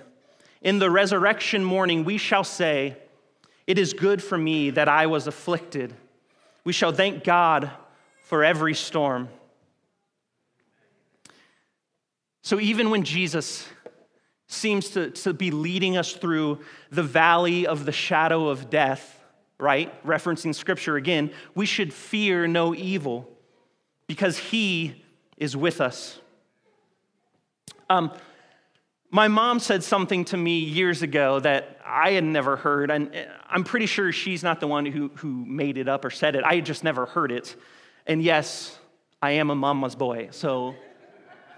In 0.61 0.79
the 0.79 0.91
resurrection 0.91 1.63
morning, 1.63 2.03
we 2.03 2.17
shall 2.17 2.43
say, 2.43 2.97
It 3.65 3.79
is 3.79 3.93
good 3.93 4.21
for 4.21 4.37
me 4.37 4.69
that 4.71 4.89
I 4.89 5.07
was 5.07 5.25
afflicted. 5.25 5.95
We 6.63 6.73
shall 6.73 6.91
thank 6.91 7.23
God 7.23 7.71
for 8.23 8.43
every 8.43 8.73
storm. 8.73 9.29
So, 12.41 12.59
even 12.59 12.89
when 12.89 13.03
Jesus 13.03 13.67
seems 14.47 14.89
to, 14.91 15.11
to 15.11 15.33
be 15.33 15.51
leading 15.51 15.97
us 15.97 16.13
through 16.13 16.59
the 16.89 17.03
valley 17.03 17.67
of 17.67 17.85
the 17.85 17.91
shadow 17.91 18.47
of 18.47 18.69
death, 18.69 19.16
right? 19.59 20.05
Referencing 20.05 20.53
scripture 20.53 20.95
again, 20.95 21.31
we 21.55 21.65
should 21.65 21.93
fear 21.93 22.47
no 22.47 22.75
evil 22.75 23.27
because 24.07 24.37
he 24.37 25.03
is 25.37 25.55
with 25.55 25.81
us. 25.81 26.19
Um, 27.89 28.11
my 29.09 29.27
mom 29.27 29.59
said 29.59 29.83
something 29.83 30.25
to 30.25 30.37
me 30.37 30.59
years 30.59 31.01
ago 31.01 31.39
that 31.39 31.79
I 31.85 32.11
had 32.11 32.23
never 32.23 32.57
heard, 32.57 32.91
and 32.91 33.09
I'm 33.49 33.63
pretty 33.63 33.85
sure 33.85 34.11
she's 34.11 34.43
not 34.43 34.59
the 34.59 34.67
one 34.67 34.85
who, 34.85 35.09
who 35.15 35.45
made 35.45 35.77
it 35.77 35.87
up 35.87 36.03
or 36.03 36.09
said 36.09 36.35
it. 36.35 36.43
I 36.43 36.55
had 36.55 36.65
just 36.65 36.83
never 36.83 37.05
heard 37.05 37.31
it. 37.31 37.55
And 38.05 38.21
yes, 38.21 38.77
I 39.21 39.31
am 39.31 39.49
a 39.49 39.55
mama's 39.55 39.95
boy, 39.95 40.29
so 40.31 40.75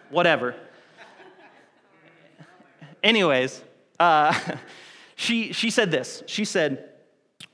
whatever. 0.10 0.56
Anyways, 3.01 3.63
uh, 4.00 4.38
she, 5.15 5.51
she 5.53 5.70
said 5.70 5.89
this. 5.89 6.22
She 6.27 6.46
said, 6.46 6.88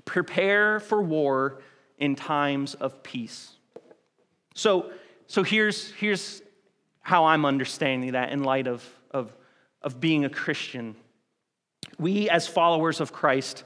prepare 0.06 0.80
for 0.80 1.02
war 1.02 1.62
in 1.98 2.16
times 2.16 2.74
of 2.76 3.04
peace. 3.04 3.52
So, 4.54 4.92
so 5.28 5.44
here's, 5.44 5.92
here's 5.92 6.42
how 7.02 7.26
I'm 7.26 7.46
understanding 7.46 8.14
that 8.14 8.32
in 8.32 8.44
light 8.44 8.68
of, 8.68 8.84
of, 9.12 9.36
of 9.82 10.00
being 10.00 10.26
a 10.26 10.30
Christian. 10.30 10.96
We, 12.00 12.30
as 12.30 12.48
followers 12.48 13.02
of 13.02 13.12
Christ, 13.12 13.64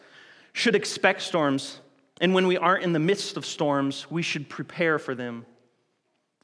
should 0.53 0.75
expect 0.75 1.21
storms, 1.21 1.79
and 2.21 2.33
when 2.33 2.47
we 2.47 2.57
aren't 2.57 2.83
in 2.83 2.93
the 2.93 2.99
midst 2.99 3.37
of 3.37 3.45
storms, 3.45 4.09
we 4.09 4.21
should 4.21 4.49
prepare 4.49 4.99
for 4.99 5.15
them. 5.15 5.45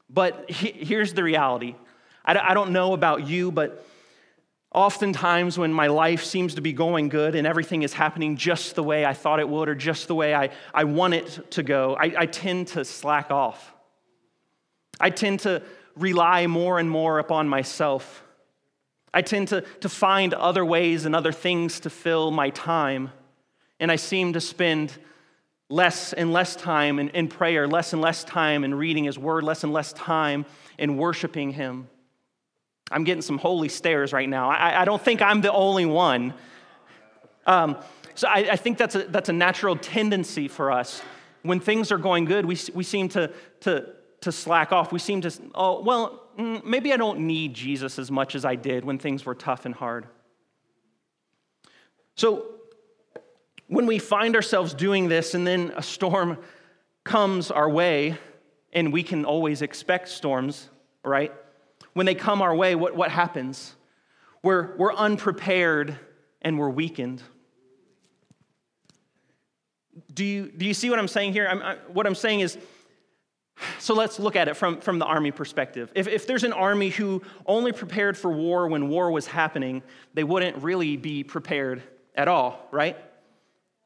But 0.08 0.50
he, 0.50 0.70
here's 0.70 1.12
the 1.12 1.22
reality 1.22 1.74
I, 2.24 2.38
I 2.38 2.54
don't 2.54 2.70
know 2.70 2.92
about 2.92 3.26
you, 3.26 3.50
but 3.50 3.86
Oftentimes, 4.76 5.56
when 5.56 5.72
my 5.72 5.86
life 5.86 6.22
seems 6.22 6.56
to 6.56 6.60
be 6.60 6.74
going 6.74 7.08
good 7.08 7.34
and 7.34 7.46
everything 7.46 7.82
is 7.82 7.94
happening 7.94 8.36
just 8.36 8.74
the 8.74 8.82
way 8.82 9.06
I 9.06 9.14
thought 9.14 9.40
it 9.40 9.48
would 9.48 9.70
or 9.70 9.74
just 9.74 10.06
the 10.06 10.14
way 10.14 10.34
I, 10.34 10.50
I 10.74 10.84
want 10.84 11.14
it 11.14 11.50
to 11.52 11.62
go, 11.62 11.96
I, 11.98 12.12
I 12.14 12.26
tend 12.26 12.68
to 12.68 12.84
slack 12.84 13.30
off. 13.30 13.72
I 15.00 15.08
tend 15.08 15.40
to 15.40 15.62
rely 15.96 16.46
more 16.46 16.78
and 16.78 16.90
more 16.90 17.18
upon 17.18 17.48
myself. 17.48 18.22
I 19.14 19.22
tend 19.22 19.48
to, 19.48 19.62
to 19.80 19.88
find 19.88 20.34
other 20.34 20.62
ways 20.62 21.06
and 21.06 21.16
other 21.16 21.32
things 21.32 21.80
to 21.80 21.90
fill 21.90 22.30
my 22.30 22.50
time. 22.50 23.12
And 23.80 23.90
I 23.90 23.96
seem 23.96 24.34
to 24.34 24.42
spend 24.42 24.92
less 25.70 26.12
and 26.12 26.34
less 26.34 26.54
time 26.54 26.98
in, 26.98 27.08
in 27.08 27.28
prayer, 27.28 27.66
less 27.66 27.94
and 27.94 28.02
less 28.02 28.24
time 28.24 28.62
in 28.62 28.74
reading 28.74 29.04
His 29.04 29.18
Word, 29.18 29.42
less 29.42 29.64
and 29.64 29.72
less 29.72 29.94
time 29.94 30.44
in 30.76 30.98
worshiping 30.98 31.52
Him. 31.52 31.88
I'm 32.90 33.04
getting 33.04 33.22
some 33.22 33.38
holy 33.38 33.68
stares 33.68 34.12
right 34.12 34.28
now. 34.28 34.50
I, 34.50 34.82
I 34.82 34.84
don't 34.84 35.02
think 35.02 35.20
I'm 35.20 35.40
the 35.40 35.52
only 35.52 35.86
one. 35.86 36.34
Um, 37.46 37.76
so 38.14 38.28
I, 38.28 38.48
I, 38.52 38.56
think 38.56 38.78
that's 38.78 38.94
a, 38.94 39.04
that's 39.04 39.28
a 39.28 39.32
natural 39.32 39.76
tendency 39.76 40.48
for 40.48 40.70
us. 40.70 41.02
When 41.42 41.60
things 41.60 41.90
are 41.92 41.98
going 41.98 42.24
good, 42.24 42.44
we, 42.44 42.58
we 42.74 42.84
seem 42.84 43.08
to, 43.10 43.32
to, 43.60 43.92
to 44.22 44.32
slack 44.32 44.72
off. 44.72 44.92
We 44.92 44.98
seem 44.98 45.20
to, 45.22 45.32
oh, 45.54 45.82
well, 45.82 46.22
mm, 46.38 46.64
maybe 46.64 46.92
I 46.92 46.96
don't 46.96 47.20
need 47.20 47.54
Jesus 47.54 47.98
as 47.98 48.10
much 48.10 48.34
as 48.34 48.44
I 48.44 48.54
did 48.54 48.84
when 48.84 48.98
things 48.98 49.24
were 49.24 49.34
tough 49.34 49.66
and 49.66 49.74
hard. 49.74 50.06
So 52.14 52.46
when 53.68 53.86
we 53.86 53.98
find 53.98 54.36
ourselves 54.36 54.74
doing 54.74 55.08
this 55.08 55.34
and 55.34 55.46
then 55.46 55.72
a 55.76 55.82
storm 55.82 56.38
comes 57.04 57.50
our 57.50 57.68
way, 57.68 58.16
and 58.72 58.92
we 58.92 59.02
can 59.02 59.24
always 59.24 59.62
expect 59.62 60.08
storms, 60.08 60.68
right? 61.04 61.32
When 61.96 62.04
they 62.04 62.14
come 62.14 62.42
our 62.42 62.54
way, 62.54 62.74
what, 62.74 62.94
what 62.94 63.10
happens? 63.10 63.74
We're, 64.42 64.76
we're 64.76 64.92
unprepared 64.92 65.98
and 66.42 66.58
we're 66.58 66.68
weakened. 66.68 67.22
Do 70.12 70.22
you, 70.22 70.52
do 70.54 70.66
you 70.66 70.74
see 70.74 70.90
what 70.90 70.98
I'm 70.98 71.08
saying 71.08 71.32
here? 71.32 71.48
I'm, 71.48 71.62
I, 71.62 71.76
what 71.90 72.06
I'm 72.06 72.14
saying 72.14 72.40
is, 72.40 72.58
so 73.78 73.94
let's 73.94 74.18
look 74.18 74.36
at 74.36 74.46
it 74.46 74.58
from, 74.58 74.82
from 74.82 74.98
the 74.98 75.06
army 75.06 75.30
perspective. 75.30 75.90
If, 75.94 76.06
if 76.06 76.26
there's 76.26 76.44
an 76.44 76.52
army 76.52 76.90
who 76.90 77.22
only 77.46 77.72
prepared 77.72 78.18
for 78.18 78.30
war 78.30 78.68
when 78.68 78.90
war 78.90 79.10
was 79.10 79.26
happening, 79.26 79.82
they 80.12 80.22
wouldn't 80.22 80.58
really 80.58 80.98
be 80.98 81.24
prepared 81.24 81.82
at 82.14 82.28
all, 82.28 82.68
right? 82.72 82.98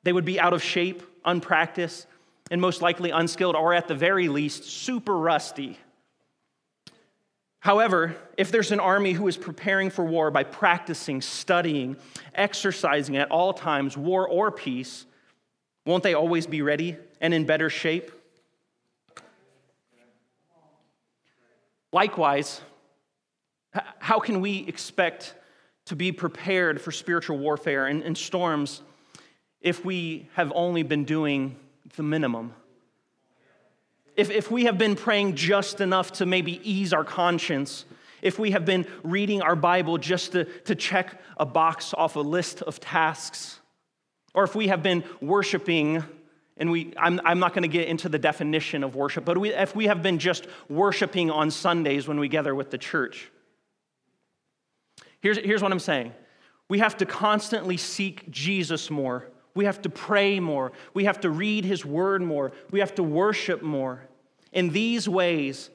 They 0.02 0.12
would 0.12 0.24
be 0.24 0.40
out 0.40 0.52
of 0.52 0.64
shape, 0.64 1.04
unpracticed, 1.24 2.08
and 2.50 2.60
most 2.60 2.82
likely 2.82 3.12
unskilled, 3.12 3.54
or 3.54 3.72
at 3.72 3.86
the 3.86 3.94
very 3.94 4.26
least, 4.26 4.64
super 4.64 5.16
rusty 5.16 5.78
However, 7.60 8.16
if 8.38 8.50
there's 8.50 8.72
an 8.72 8.80
army 8.80 9.12
who 9.12 9.28
is 9.28 9.36
preparing 9.36 9.90
for 9.90 10.02
war 10.04 10.30
by 10.30 10.44
practicing, 10.44 11.20
studying, 11.20 11.96
exercising 12.34 13.18
at 13.18 13.30
all 13.30 13.52
times, 13.52 13.98
war 13.98 14.26
or 14.26 14.50
peace, 14.50 15.04
won't 15.84 16.02
they 16.02 16.14
always 16.14 16.46
be 16.46 16.62
ready 16.62 16.96
and 17.20 17.34
in 17.34 17.44
better 17.44 17.68
shape? 17.68 18.10
Likewise, 21.92 22.62
how 23.98 24.20
can 24.20 24.40
we 24.40 24.66
expect 24.66 25.34
to 25.86 25.96
be 25.96 26.12
prepared 26.12 26.80
for 26.80 26.92
spiritual 26.92 27.38
warfare 27.38 27.86
and, 27.86 28.02
and 28.02 28.16
storms 28.16 28.80
if 29.60 29.84
we 29.84 30.28
have 30.34 30.50
only 30.54 30.82
been 30.82 31.04
doing 31.04 31.56
the 31.96 32.02
minimum? 32.02 32.54
If, 34.20 34.30
if 34.30 34.50
we 34.50 34.64
have 34.64 34.78
been 34.78 34.96
praying 34.96 35.34
just 35.34 35.80
enough 35.80 36.12
to 36.12 36.26
maybe 36.26 36.60
ease 36.68 36.92
our 36.92 37.04
conscience, 37.04 37.84
if 38.22 38.38
we 38.38 38.50
have 38.50 38.64
been 38.64 38.86
reading 39.02 39.42
our 39.42 39.56
Bible 39.56 39.98
just 39.98 40.32
to, 40.32 40.44
to 40.44 40.74
check 40.74 41.20
a 41.36 41.46
box 41.46 41.94
off 41.94 42.16
a 42.16 42.20
list 42.20 42.62
of 42.62 42.80
tasks, 42.80 43.60
or 44.34 44.44
if 44.44 44.54
we 44.54 44.68
have 44.68 44.82
been 44.82 45.04
worshiping, 45.20 46.04
and 46.56 46.70
we, 46.70 46.92
I'm, 46.96 47.20
I'm 47.24 47.38
not 47.38 47.54
going 47.54 47.62
to 47.62 47.68
get 47.68 47.88
into 47.88 48.08
the 48.08 48.18
definition 48.18 48.84
of 48.84 48.94
worship, 48.94 49.24
but 49.24 49.38
we, 49.38 49.52
if 49.52 49.74
we 49.74 49.86
have 49.86 50.02
been 50.02 50.18
just 50.18 50.46
worshiping 50.68 51.30
on 51.30 51.50
Sundays 51.50 52.06
when 52.06 52.20
we 52.20 52.28
gather 52.28 52.54
with 52.54 52.70
the 52.70 52.78
church, 52.78 53.30
Here's, 55.20 55.38
here's 55.38 55.62
what 55.62 55.72
I'm 55.72 55.80
saying 55.80 56.12
we 56.68 56.78
have 56.78 56.96
to 56.98 57.06
constantly 57.06 57.76
seek 57.76 58.30
Jesus 58.30 58.90
more. 58.90 59.26
We 59.54 59.64
have 59.64 59.82
to 59.82 59.90
pray 59.90 60.38
more. 60.38 60.70
We 60.94 61.04
have 61.04 61.20
to 61.20 61.30
read 61.30 61.64
his 61.64 61.84
word 61.84 62.22
more. 62.22 62.52
We 62.70 62.78
have 62.78 62.94
to 62.94 63.02
worship 63.02 63.62
more. 63.62 64.06
In 64.52 64.70
these 64.70 65.08
ways, 65.08 65.70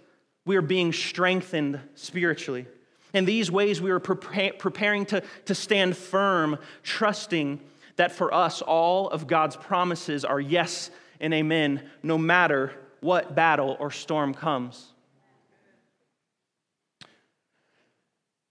we 0.45 0.55
are 0.55 0.61
being 0.61 0.93
strengthened 0.93 1.79
spiritually. 1.95 2.67
In 3.13 3.25
these 3.25 3.49
ways, 3.49 3.81
we 3.81 3.91
are 3.91 3.99
preparing 3.99 5.05
to, 5.07 5.23
to 5.45 5.55
stand 5.55 5.95
firm, 5.95 6.57
trusting 6.83 7.61
that 7.95 8.11
for 8.11 8.33
us, 8.33 8.61
all 8.61 9.09
of 9.09 9.27
God's 9.27 9.55
promises 9.55 10.25
are 10.25 10.39
yes 10.39 10.91
and 11.19 11.33
amen, 11.33 11.81
no 12.03 12.17
matter 12.17 12.73
what 12.99 13.35
battle 13.35 13.77
or 13.79 13.91
storm 13.91 14.33
comes. 14.33 14.91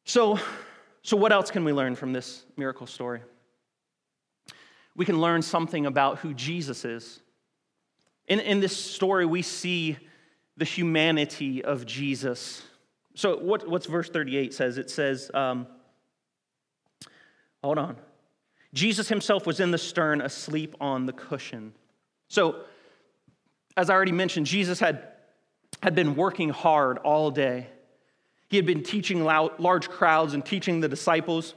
So, 0.05 0.39
so, 1.03 1.17
what 1.17 1.33
else 1.33 1.51
can 1.51 1.65
we 1.65 1.73
learn 1.73 1.95
from 1.95 2.13
this 2.13 2.45
miracle 2.57 2.87
story? 2.87 3.21
We 4.97 5.05
can 5.05 5.21
learn 5.21 5.43
something 5.43 5.87
about 5.87 6.19
who 6.19 6.33
Jesus 6.35 6.85
is. 6.85 7.21
In, 8.27 8.41
in 8.41 8.61
this 8.61 8.77
story, 8.77 9.27
we 9.27 9.43
see 9.43 9.99
the 10.57 10.65
humanity 10.65 11.65
of 11.65 11.87
Jesus. 11.87 12.63
So, 13.15 13.37
what, 13.37 13.69
what's 13.69 13.87
verse 13.87 14.09
38 14.09 14.55
says? 14.55 14.79
It 14.79 14.91
says, 14.91 15.31
um, 15.35 15.67
hold 17.63 17.79
on. 17.79 17.97
Jesus 18.73 19.09
himself 19.09 19.47
was 19.47 19.61
in 19.61 19.71
the 19.71 19.79
stern, 19.79 20.21
asleep 20.21 20.75
on 20.81 21.07
the 21.07 21.13
cushion. 21.13 21.73
So, 22.29 22.57
as 23.77 23.91
I 23.91 23.95
already 23.95 24.13
mentioned, 24.13 24.47
Jesus 24.47 24.81
had, 24.81 25.09
had 25.83 25.95
been 25.95 26.15
working 26.15 26.51
hard 26.51 26.99
all 26.99 27.31
day. 27.31 27.69
He 28.49 28.57
had 28.57 28.67
been 28.67 28.83
teaching 28.83 29.25
large 29.25 29.89
crowds 29.89 30.35
and 30.35 30.45
teaching 30.45 30.81
the 30.81 30.89
disciples. 30.89 31.55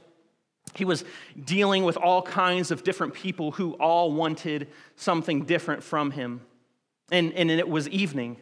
He 0.74 0.84
was 0.84 1.04
dealing 1.44 1.84
with 1.84 1.96
all 1.96 2.22
kinds 2.22 2.70
of 2.70 2.82
different 2.82 3.14
people 3.14 3.52
who 3.52 3.72
all 3.74 4.12
wanted 4.12 4.68
something 4.96 5.44
different 5.44 5.82
from 5.82 6.10
him. 6.10 6.40
And, 7.10 7.32
and 7.32 7.50
it 7.50 7.68
was 7.68 7.88
evening, 7.88 8.36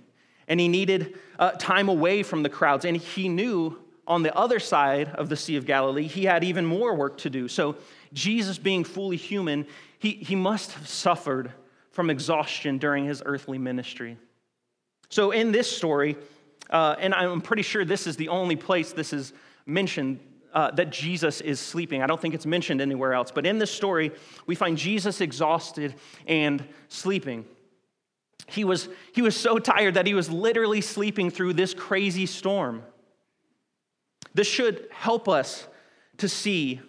and 0.49 0.61
he 0.61 0.69
needed 0.69 1.19
uh, 1.39 1.53
time 1.53 1.89
away 1.89 2.23
from 2.23 2.43
the 2.43 2.49
crowds. 2.49 2.85
And 2.85 2.97
he 2.97 3.29
knew 3.29 3.79
on 4.07 4.23
the 4.23 4.35
other 4.37 4.61
side 4.61 5.09
of 5.09 5.29
the 5.29 5.37
Sea 5.37 5.57
of 5.57 5.67
Galilee, 5.67 6.07
he 6.07 6.25
had 6.25 6.45
even 6.45 6.65
more 6.65 6.95
work 6.95 7.19
to 7.19 7.31
do. 7.31 7.49
So, 7.49 7.77
Jesus, 8.13 8.57
being 8.57 8.85
fully 8.85 9.17
human, 9.17 9.67
he, 9.99 10.13
he 10.13 10.37
must 10.37 10.73
have 10.73 10.89
suffered 10.89 11.53
from 11.91 12.09
exhaustion 12.09 12.79
during 12.79 13.05
his 13.05 13.23
earthly 13.27 13.59
ministry. 13.59 14.17
So, 15.09 15.33
in 15.33 15.51
this 15.51 15.71
story, 15.71 16.17
uh, 16.71 16.97
and 16.99 17.15
I'm 17.15 17.41
pretty 17.41 17.63
sure 17.63 17.85
this 17.85 18.07
is 18.07 18.17
the 18.17 18.29
only 18.29 18.57
place 18.57 18.93
this 18.93 19.13
is 19.13 19.33
mentioned 19.67 20.21
uh, 20.53 20.71
that 20.71 20.91
Jesus 20.91 21.41
is 21.41 21.61
sleeping. 21.61 22.03
I 22.03 22.07
don't 22.07 22.21
think 22.21 22.35
it's 22.35 22.47
mentioned 22.47 22.81
anywhere 22.81 23.13
else. 23.13 23.31
But 23.31 23.45
in 23.45 23.59
this 23.59 23.71
story, 23.71 24.13
we 24.47 24.55
find 24.55 24.79
Jesus 24.79 25.21
exhausted 25.21 25.95
and 26.27 26.65
sleeping. 26.89 27.45
He 28.47 28.65
was, 28.65 28.89
he 29.13 29.23
was 29.23 29.37
so 29.37 29.59
tired 29.59 29.95
that 29.95 30.07
he 30.07 30.15
was 30.15 30.31
literally 30.31 30.81
sleeping 30.81 31.31
through 31.31 31.55
this 31.55 31.75
crazy 31.75 32.27
storm. 32.27 32.83
This 34.35 34.47
should 34.47 34.87
help 34.91 35.29
us 35.29 35.67
to 36.19 36.29
see 36.29 36.81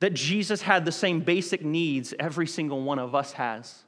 that 0.00 0.14
Jesus 0.14 0.62
had 0.62 0.84
the 0.84 0.92
same 0.92 1.20
basic 1.20 1.64
needs 1.64 2.12
every 2.18 2.46
single 2.46 2.82
one 2.82 2.98
of 2.98 3.14
us 3.14 3.32
has. 3.32 3.84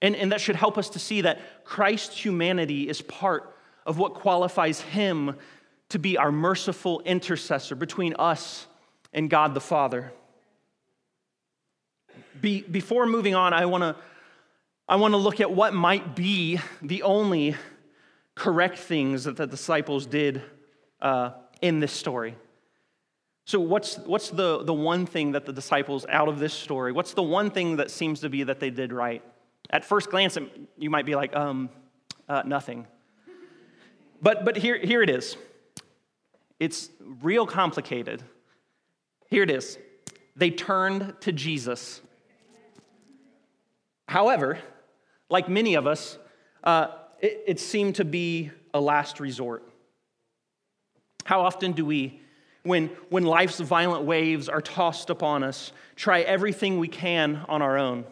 And, 0.00 0.16
and 0.16 0.32
that 0.32 0.40
should 0.40 0.56
help 0.56 0.76
us 0.78 0.90
to 0.90 0.98
see 0.98 1.20
that 1.22 1.64
Christ's 1.64 2.22
humanity 2.22 2.88
is 2.88 3.00
part 3.02 3.56
of 3.86 3.98
what 3.98 4.14
qualifies 4.14 4.80
him 4.80 5.36
to 5.90 5.98
be 5.98 6.16
our 6.16 6.32
merciful 6.32 7.00
intercessor 7.00 7.74
between 7.74 8.14
us 8.18 8.66
and 9.12 9.30
God 9.30 9.54
the 9.54 9.60
Father. 9.60 10.12
Be, 12.40 12.62
before 12.62 13.06
moving 13.06 13.34
on, 13.34 13.52
I 13.52 13.66
want 13.66 13.82
to 13.82 13.96
I 14.86 14.96
want 14.96 15.12
to 15.12 15.18
look 15.18 15.40
at 15.40 15.50
what 15.50 15.72
might 15.72 16.14
be 16.14 16.60
the 16.82 17.02
only 17.02 17.56
correct 18.34 18.78
things 18.78 19.24
that 19.24 19.36
the 19.36 19.46
disciples 19.46 20.04
did 20.04 20.42
uh, 21.00 21.30
in 21.62 21.80
this 21.80 21.92
story. 21.92 22.36
So, 23.46 23.60
what's, 23.60 23.96
what's 23.98 24.30
the, 24.30 24.62
the 24.62 24.74
one 24.74 25.06
thing 25.06 25.32
that 25.32 25.46
the 25.46 25.52
disciples 25.52 26.04
out 26.08 26.28
of 26.28 26.38
this 26.38 26.52
story, 26.52 26.92
what's 26.92 27.14
the 27.14 27.22
one 27.22 27.50
thing 27.50 27.76
that 27.76 27.90
seems 27.90 28.20
to 28.20 28.28
be 28.28 28.42
that 28.42 28.60
they 28.60 28.70
did 28.70 28.92
right? 28.92 29.22
At 29.70 29.84
first 29.84 30.10
glance, 30.10 30.36
you 30.76 30.90
might 30.90 31.06
be 31.06 31.14
like, 31.14 31.34
um, 31.34 31.70
uh, 32.28 32.42
nothing. 32.44 32.86
But, 34.20 34.44
but 34.44 34.56
here, 34.56 34.78
here 34.78 35.02
it 35.02 35.10
is. 35.10 35.36
It's 36.60 36.90
real 37.22 37.46
complicated. 37.46 38.22
Here 39.28 39.42
it 39.42 39.50
is. 39.50 39.78
They 40.36 40.50
turned 40.50 41.14
to 41.20 41.32
Jesus. 41.32 42.00
However, 44.08 44.58
like 45.30 45.48
many 45.48 45.74
of 45.74 45.86
us, 45.86 46.18
uh, 46.62 46.88
it, 47.20 47.42
it 47.46 47.60
seemed 47.60 47.96
to 47.96 48.04
be 48.04 48.50
a 48.72 48.80
last 48.80 49.20
resort. 49.20 49.62
How 51.24 51.40
often 51.40 51.72
do 51.72 51.86
we, 51.86 52.20
when, 52.64 52.88
when 53.08 53.24
life's 53.24 53.60
violent 53.60 54.04
waves 54.04 54.48
are 54.48 54.60
tossed 54.60 55.10
upon 55.10 55.42
us, 55.42 55.72
try 55.96 56.20
everything 56.20 56.78
we 56.78 56.88
can 56.88 57.44
on 57.48 57.62
our 57.62 57.78
own? 57.78 58.04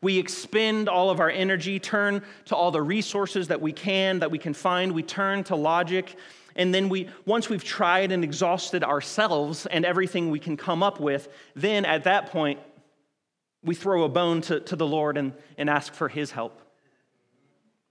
We 0.00 0.18
expend 0.18 0.88
all 0.88 1.08
of 1.08 1.18
our 1.18 1.30
energy, 1.30 1.78
turn 1.78 2.22
to 2.46 2.56
all 2.56 2.70
the 2.70 2.82
resources 2.82 3.48
that 3.48 3.62
we 3.62 3.72
can, 3.72 4.18
that 4.18 4.30
we 4.30 4.38
can 4.38 4.52
find. 4.52 4.92
We 4.92 5.02
turn 5.02 5.44
to 5.44 5.56
logic. 5.56 6.16
And 6.56 6.74
then 6.74 6.88
we, 6.90 7.08
once 7.24 7.48
we've 7.48 7.64
tried 7.64 8.12
and 8.12 8.22
exhausted 8.22 8.84
ourselves 8.84 9.64
and 9.66 9.84
everything 9.84 10.30
we 10.30 10.38
can 10.38 10.56
come 10.56 10.82
up 10.82 11.00
with, 11.00 11.28
then 11.56 11.84
at 11.84 12.04
that 12.04 12.30
point, 12.30 12.60
we 13.64 13.74
throw 13.74 14.04
a 14.04 14.08
bone 14.08 14.42
to, 14.42 14.60
to 14.60 14.76
the 14.76 14.86
Lord 14.86 15.16
and, 15.16 15.32
and 15.56 15.70
ask 15.70 15.94
for 15.94 16.08
his 16.08 16.30
help. 16.30 16.60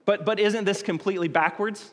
But, 0.04 0.24
but 0.24 0.38
isn't 0.38 0.64
this 0.64 0.82
completely 0.82 1.28
backwards? 1.28 1.92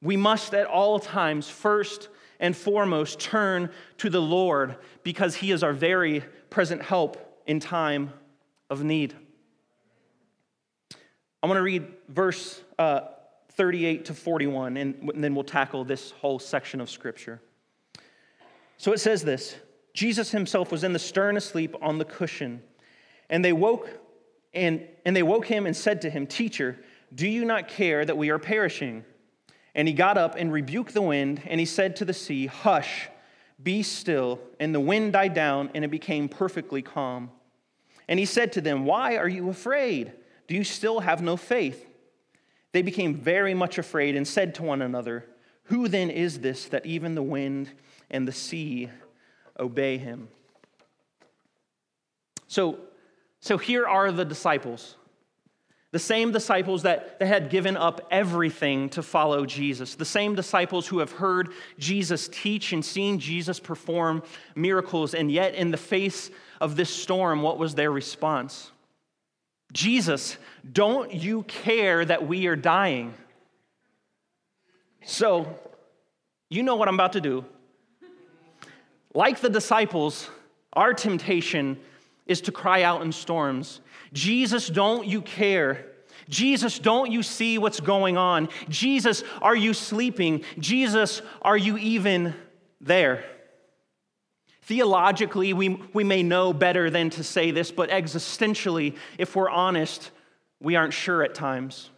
We 0.00 0.16
must 0.16 0.52
at 0.54 0.66
all 0.66 0.98
times, 0.98 1.48
first 1.48 2.08
and 2.40 2.56
foremost, 2.56 3.20
turn 3.20 3.70
to 3.98 4.10
the 4.10 4.20
Lord 4.20 4.76
because 5.04 5.36
he 5.36 5.52
is 5.52 5.62
our 5.62 5.72
very 5.72 6.24
present 6.50 6.82
help 6.82 7.40
in 7.46 7.60
time 7.60 8.12
of 8.68 8.82
need. 8.82 9.14
I 11.42 11.46
want 11.46 11.58
to 11.58 11.62
read 11.62 11.86
verse 12.08 12.60
uh, 12.78 13.02
38 13.52 14.06
to 14.06 14.14
41, 14.14 14.76
and, 14.76 15.10
and 15.14 15.22
then 15.22 15.34
we'll 15.34 15.44
tackle 15.44 15.84
this 15.84 16.10
whole 16.12 16.38
section 16.38 16.80
of 16.80 16.88
Scripture. 16.88 17.40
So 18.78 18.92
it 18.92 18.98
says 18.98 19.22
this 19.22 19.56
Jesus 19.94 20.30
himself 20.30 20.72
was 20.72 20.84
in 20.84 20.92
the 20.92 20.98
stern 20.98 21.36
asleep 21.36 21.74
on 21.82 21.98
the 21.98 22.04
cushion, 22.04 22.62
and 23.28 23.44
they 23.44 23.52
woke 23.52 23.88
and, 24.54 24.86
and 25.04 25.16
they 25.16 25.22
woke 25.22 25.46
him 25.46 25.66
and 25.66 25.76
said 25.76 26.02
to 26.02 26.10
him, 26.10 26.26
Teacher, 26.26 26.78
do 27.14 27.26
you 27.26 27.44
not 27.44 27.68
care 27.68 28.04
that 28.04 28.16
we 28.16 28.30
are 28.30 28.38
perishing? 28.38 29.04
And 29.74 29.88
he 29.88 29.94
got 29.94 30.18
up 30.18 30.34
and 30.36 30.52
rebuked 30.52 30.92
the 30.92 31.02
wind, 31.02 31.42
and 31.46 31.58
he 31.58 31.66
said 31.66 31.96
to 31.96 32.04
the 32.04 32.12
sea, 32.12 32.46
Hush, 32.46 33.08
be 33.62 33.82
still. 33.82 34.40
And 34.60 34.74
the 34.74 34.80
wind 34.80 35.14
died 35.14 35.34
down, 35.34 35.70
and 35.74 35.84
it 35.84 35.90
became 35.90 36.28
perfectly 36.28 36.82
calm. 36.82 37.30
And 38.08 38.18
he 38.18 38.26
said 38.26 38.52
to 38.52 38.60
them, 38.60 38.84
Why 38.84 39.16
are 39.16 39.28
you 39.28 39.48
afraid? 39.48 40.12
Do 40.48 40.54
you 40.54 40.64
still 40.64 41.00
have 41.00 41.22
no 41.22 41.36
faith? 41.36 41.86
They 42.72 42.82
became 42.82 43.14
very 43.14 43.54
much 43.54 43.78
afraid 43.78 44.16
and 44.16 44.28
said 44.28 44.54
to 44.56 44.62
one 44.62 44.82
another, 44.82 45.26
Who 45.64 45.88
then 45.88 46.10
is 46.10 46.40
this 46.40 46.66
that 46.66 46.84
even 46.84 47.14
the 47.14 47.22
wind 47.22 47.70
and 48.10 48.28
the 48.28 48.32
sea 48.32 48.90
obey 49.58 49.98
him? 49.98 50.28
So, 52.48 52.78
so 53.40 53.58
here 53.58 53.86
are 53.86 54.12
the 54.12 54.24
disciples. 54.24 54.96
The 55.92 55.98
same 55.98 56.32
disciples 56.32 56.82
that, 56.84 57.18
that 57.18 57.26
had 57.26 57.50
given 57.50 57.76
up 57.76 58.06
everything 58.10 58.88
to 58.90 59.02
follow 59.02 59.44
Jesus. 59.44 59.94
The 59.94 60.06
same 60.06 60.34
disciples 60.34 60.86
who 60.86 61.00
have 61.00 61.12
heard 61.12 61.50
Jesus 61.78 62.28
teach 62.28 62.72
and 62.72 62.82
seen 62.82 63.18
Jesus 63.18 63.60
perform 63.60 64.22
miracles, 64.54 65.14
and 65.14 65.30
yet, 65.30 65.54
in 65.54 65.70
the 65.70 65.76
face 65.76 66.30
of 66.62 66.76
this 66.76 66.88
storm, 66.88 67.42
what 67.42 67.58
was 67.58 67.74
their 67.74 67.90
response? 67.90 68.70
Jesus, 69.72 70.38
don't 70.70 71.12
you 71.12 71.42
care 71.42 72.04
that 72.04 72.26
we 72.26 72.46
are 72.46 72.56
dying? 72.56 73.12
So, 75.04 75.58
you 76.48 76.62
know 76.62 76.76
what 76.76 76.88
I'm 76.88 76.94
about 76.94 77.14
to 77.14 77.20
do. 77.20 77.44
Like 79.14 79.40
the 79.40 79.50
disciples, 79.50 80.30
our 80.72 80.94
temptation 80.94 81.78
is 82.26 82.40
to 82.42 82.52
cry 82.52 82.82
out 82.82 83.02
in 83.02 83.12
storms 83.12 83.80
Jesus, 84.12 84.68
don't 84.68 85.06
you 85.06 85.22
care? 85.22 85.86
Jesus, 86.28 86.78
don't 86.78 87.10
you 87.10 87.22
see 87.22 87.58
what's 87.58 87.80
going 87.80 88.16
on? 88.16 88.48
Jesus, 88.68 89.24
are 89.40 89.56
you 89.56 89.74
sleeping? 89.74 90.44
Jesus, 90.58 91.22
are 91.40 91.56
you 91.56 91.78
even 91.78 92.34
there? 92.80 93.24
Theologically, 94.62 95.52
we, 95.52 95.70
we 95.92 96.04
may 96.04 96.22
know 96.22 96.52
better 96.52 96.90
than 96.90 97.10
to 97.10 97.24
say 97.24 97.50
this, 97.50 97.72
but 97.72 97.90
existentially, 97.90 98.96
if 99.18 99.34
we're 99.34 99.50
honest, 99.50 100.10
we 100.60 100.76
aren't 100.76 100.92
sure 100.92 101.22
at 101.22 101.34
times. 101.34 101.90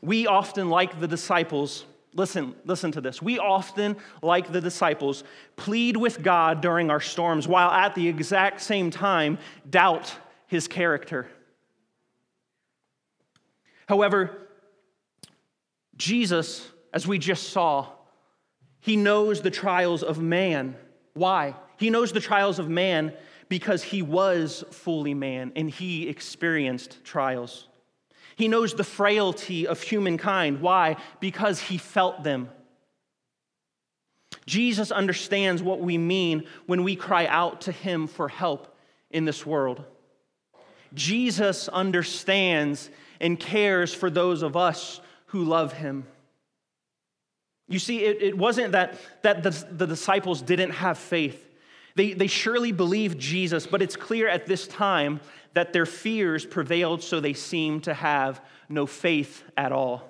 We 0.00 0.26
often, 0.26 0.68
like 0.68 1.00
the 1.00 1.08
disciples, 1.08 1.84
Listen, 2.16 2.54
listen 2.64 2.90
to 2.92 3.00
this. 3.02 3.20
We 3.20 3.38
often, 3.38 3.96
like 4.22 4.50
the 4.50 4.60
disciples, 4.60 5.22
plead 5.56 5.98
with 5.98 6.22
God 6.22 6.62
during 6.62 6.90
our 6.90 7.00
storms 7.00 7.46
while 7.46 7.70
at 7.70 7.94
the 7.94 8.08
exact 8.08 8.62
same 8.62 8.90
time 8.90 9.38
doubt 9.68 10.14
his 10.46 10.66
character. 10.66 11.28
However, 13.86 14.48
Jesus, 15.96 16.66
as 16.92 17.06
we 17.06 17.18
just 17.18 17.50
saw, 17.50 17.88
he 18.80 18.96
knows 18.96 19.42
the 19.42 19.50
trials 19.50 20.02
of 20.02 20.18
man. 20.18 20.74
Why? 21.12 21.54
He 21.76 21.90
knows 21.90 22.12
the 22.12 22.20
trials 22.20 22.58
of 22.58 22.68
man 22.68 23.12
because 23.50 23.82
he 23.82 24.00
was 24.00 24.64
fully 24.70 25.12
man 25.12 25.52
and 25.54 25.68
he 25.68 26.08
experienced 26.08 27.04
trials. 27.04 27.68
He 28.36 28.48
knows 28.48 28.74
the 28.74 28.84
frailty 28.84 29.66
of 29.66 29.82
humankind. 29.82 30.60
Why? 30.60 30.96
Because 31.20 31.58
he 31.58 31.78
felt 31.78 32.22
them. 32.22 32.50
Jesus 34.44 34.92
understands 34.92 35.62
what 35.62 35.80
we 35.80 35.98
mean 35.98 36.44
when 36.66 36.84
we 36.84 36.94
cry 36.94 37.26
out 37.26 37.62
to 37.62 37.72
him 37.72 38.06
for 38.06 38.28
help 38.28 38.76
in 39.10 39.24
this 39.24 39.44
world. 39.44 39.84
Jesus 40.94 41.68
understands 41.68 42.90
and 43.20 43.40
cares 43.40 43.92
for 43.92 44.10
those 44.10 44.42
of 44.42 44.56
us 44.56 45.00
who 45.26 45.42
love 45.42 45.72
him. 45.72 46.06
You 47.68 47.78
see, 47.78 48.04
it, 48.04 48.22
it 48.22 48.38
wasn't 48.38 48.72
that, 48.72 48.98
that 49.22 49.42
the, 49.42 49.50
the 49.72 49.86
disciples 49.86 50.42
didn't 50.42 50.70
have 50.70 50.98
faith. 50.98 51.42
They, 51.96 52.12
they 52.12 52.26
surely 52.26 52.70
believed 52.70 53.18
Jesus, 53.18 53.66
but 53.66 53.82
it's 53.82 53.96
clear 53.96 54.28
at 54.28 54.46
this 54.46 54.68
time 54.68 55.20
that 55.56 55.72
their 55.72 55.86
fears 55.86 56.44
prevailed, 56.44 57.02
so 57.02 57.18
they 57.18 57.32
seemed 57.32 57.84
to 57.84 57.94
have 57.94 58.42
no 58.68 58.84
faith 58.84 59.42
at 59.56 59.72
all. 59.72 60.02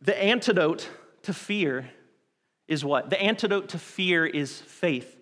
The 0.00 0.22
antidote 0.22 0.86
to 1.22 1.32
fear 1.32 1.88
is 2.68 2.84
what? 2.84 3.08
The 3.08 3.18
antidote 3.18 3.70
to 3.70 3.78
fear 3.78 4.26
is 4.26 4.60
faith. 4.60 5.16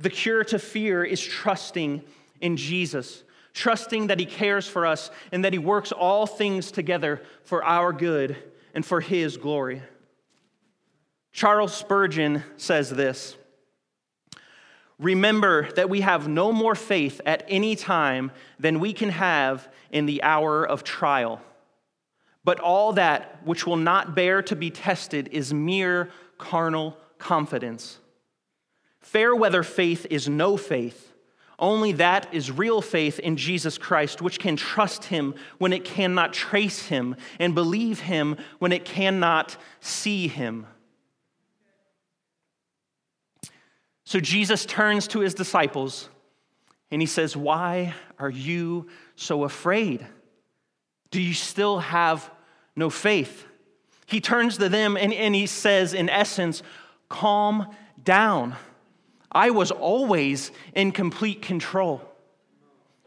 The 0.00 0.10
cure 0.10 0.42
to 0.42 0.58
fear 0.58 1.04
is 1.04 1.22
trusting 1.22 2.02
in 2.40 2.56
Jesus, 2.56 3.22
trusting 3.54 4.08
that 4.08 4.18
He 4.18 4.26
cares 4.26 4.66
for 4.66 4.84
us 4.84 5.12
and 5.30 5.44
that 5.44 5.52
He 5.52 5.60
works 5.60 5.92
all 5.92 6.26
things 6.26 6.72
together 6.72 7.22
for 7.44 7.62
our 7.62 7.92
good 7.92 8.36
and 8.74 8.84
for 8.84 9.00
His 9.00 9.36
glory. 9.36 9.82
Charles 11.30 11.76
Spurgeon 11.76 12.42
says 12.56 12.90
this 12.90 13.36
Remember 14.98 15.70
that 15.72 15.90
we 15.90 16.00
have 16.00 16.26
no 16.26 16.52
more 16.52 16.74
faith 16.74 17.20
at 17.26 17.44
any 17.48 17.76
time 17.76 18.32
than 18.58 18.80
we 18.80 18.92
can 18.92 19.10
have 19.10 19.68
in 19.90 20.06
the 20.06 20.22
hour 20.22 20.66
of 20.66 20.84
trial. 20.84 21.42
But 22.44 22.60
all 22.60 22.92
that 22.94 23.40
which 23.44 23.66
will 23.66 23.76
not 23.76 24.14
bear 24.14 24.40
to 24.42 24.56
be 24.56 24.70
tested 24.70 25.28
is 25.32 25.52
mere 25.52 26.10
carnal 26.38 26.96
confidence. 27.18 27.98
Fair 29.00 29.34
weather 29.34 29.62
faith 29.62 30.06
is 30.10 30.28
no 30.28 30.56
faith. 30.56 31.12
Only 31.58 31.92
that 31.92 32.32
is 32.32 32.50
real 32.50 32.82
faith 32.82 33.18
in 33.18 33.36
Jesus 33.36 33.78
Christ, 33.78 34.20
which 34.20 34.38
can 34.38 34.56
trust 34.56 35.04
him 35.04 35.34
when 35.58 35.72
it 35.72 35.84
cannot 35.84 36.32
trace 36.32 36.86
him 36.86 37.16
and 37.38 37.54
believe 37.54 38.00
him 38.00 38.36
when 38.58 38.72
it 38.72 38.84
cannot 38.84 39.56
see 39.80 40.28
him. 40.28 40.66
So 44.06 44.20
Jesus 44.20 44.64
turns 44.64 45.08
to 45.08 45.20
his 45.20 45.34
disciples 45.34 46.08
and 46.92 47.02
he 47.02 47.06
says, 47.06 47.36
Why 47.36 47.92
are 48.18 48.30
you 48.30 48.86
so 49.16 49.42
afraid? 49.42 50.06
Do 51.10 51.20
you 51.20 51.34
still 51.34 51.80
have 51.80 52.30
no 52.76 52.88
faith? 52.88 53.44
He 54.06 54.20
turns 54.20 54.58
to 54.58 54.68
them 54.68 54.96
and, 54.96 55.12
and 55.12 55.34
he 55.34 55.46
says, 55.46 55.92
in 55.92 56.08
essence, 56.08 56.62
Calm 57.08 57.74
down. 58.02 58.54
I 59.30 59.50
was 59.50 59.72
always 59.72 60.52
in 60.72 60.92
complete 60.92 61.42
control. 61.42 62.00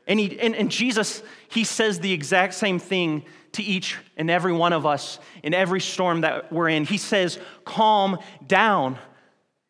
And, 0.05 0.19
he, 0.19 0.37
and, 0.39 0.53
and 0.55 0.69
Jesus, 0.69 1.23
he 1.47 1.63
says 1.63 1.99
the 1.99 2.11
exact 2.11 2.55
same 2.55 2.77
thing 2.77 3.23
to 3.53 3.63
each 3.63 3.97
and 4.17 4.29
every 4.29 4.53
one 4.53 4.73
of 4.73 4.85
us 4.85 5.19
in 5.43 5.53
every 5.53 5.79
storm 5.79 6.21
that 6.21 6.51
we're 6.51 6.69
in. 6.69 6.83
He 6.83 6.97
says, 6.97 7.39
Calm 7.63 8.19
down. 8.45 8.97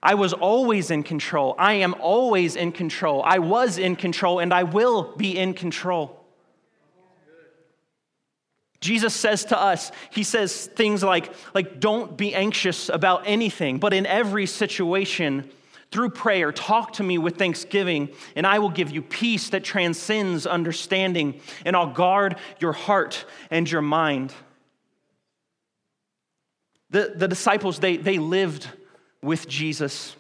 I 0.02 0.16
was 0.16 0.34
always 0.34 0.92
in 0.92 1.04
control. 1.04 1.56
I 1.58 1.74
am 1.74 1.94
always 2.00 2.56
in 2.56 2.72
control. 2.72 3.22
I 3.24 3.40
was 3.40 3.78
in 3.78 3.96
control 3.96 4.40
and 4.40 4.54
I 4.54 4.64
will 4.64 5.16
be 5.18 5.38
in 5.38 5.54
control. 5.54 6.16
Jesus 8.80 9.14
says 9.14 9.44
to 9.46 9.60
us, 9.60 9.92
He 10.10 10.24
says 10.24 10.68
things 10.68 11.04
like, 11.04 11.34
like, 11.54 11.82
don't 11.82 12.16
be 12.16 12.34
anxious 12.34 12.88
about 12.88 13.24
anything, 13.26 13.78
but 13.78 13.94
in 13.94 14.06
every 14.06 14.46
situation, 14.46 15.50
through 15.92 16.12
prayer, 16.12 16.52
talk 16.52 16.94
to 16.94 17.04
me 17.04 17.18
with 17.18 17.38
thanksgiving, 17.38 18.10
and 18.36 18.48
I 18.48 18.60
will 18.60 18.70
give 18.70 18.92
you 18.92 19.02
peace 19.02 19.50
that 19.50 19.64
transcends 19.64 20.46
understanding, 20.46 21.42
and 21.66 21.76
I'll 21.76 21.92
guard 21.92 22.38
your 22.60 22.74
heart 22.74 23.26
and 23.50 23.70
your 23.70 23.82
mind. 23.82 24.34
The, 26.92 27.14
the 27.16 27.28
disciples, 27.28 27.80
they, 27.80 27.98
they 27.98 28.18
lived 28.18 28.68
with 29.22 29.48
Jesus, 29.48 30.16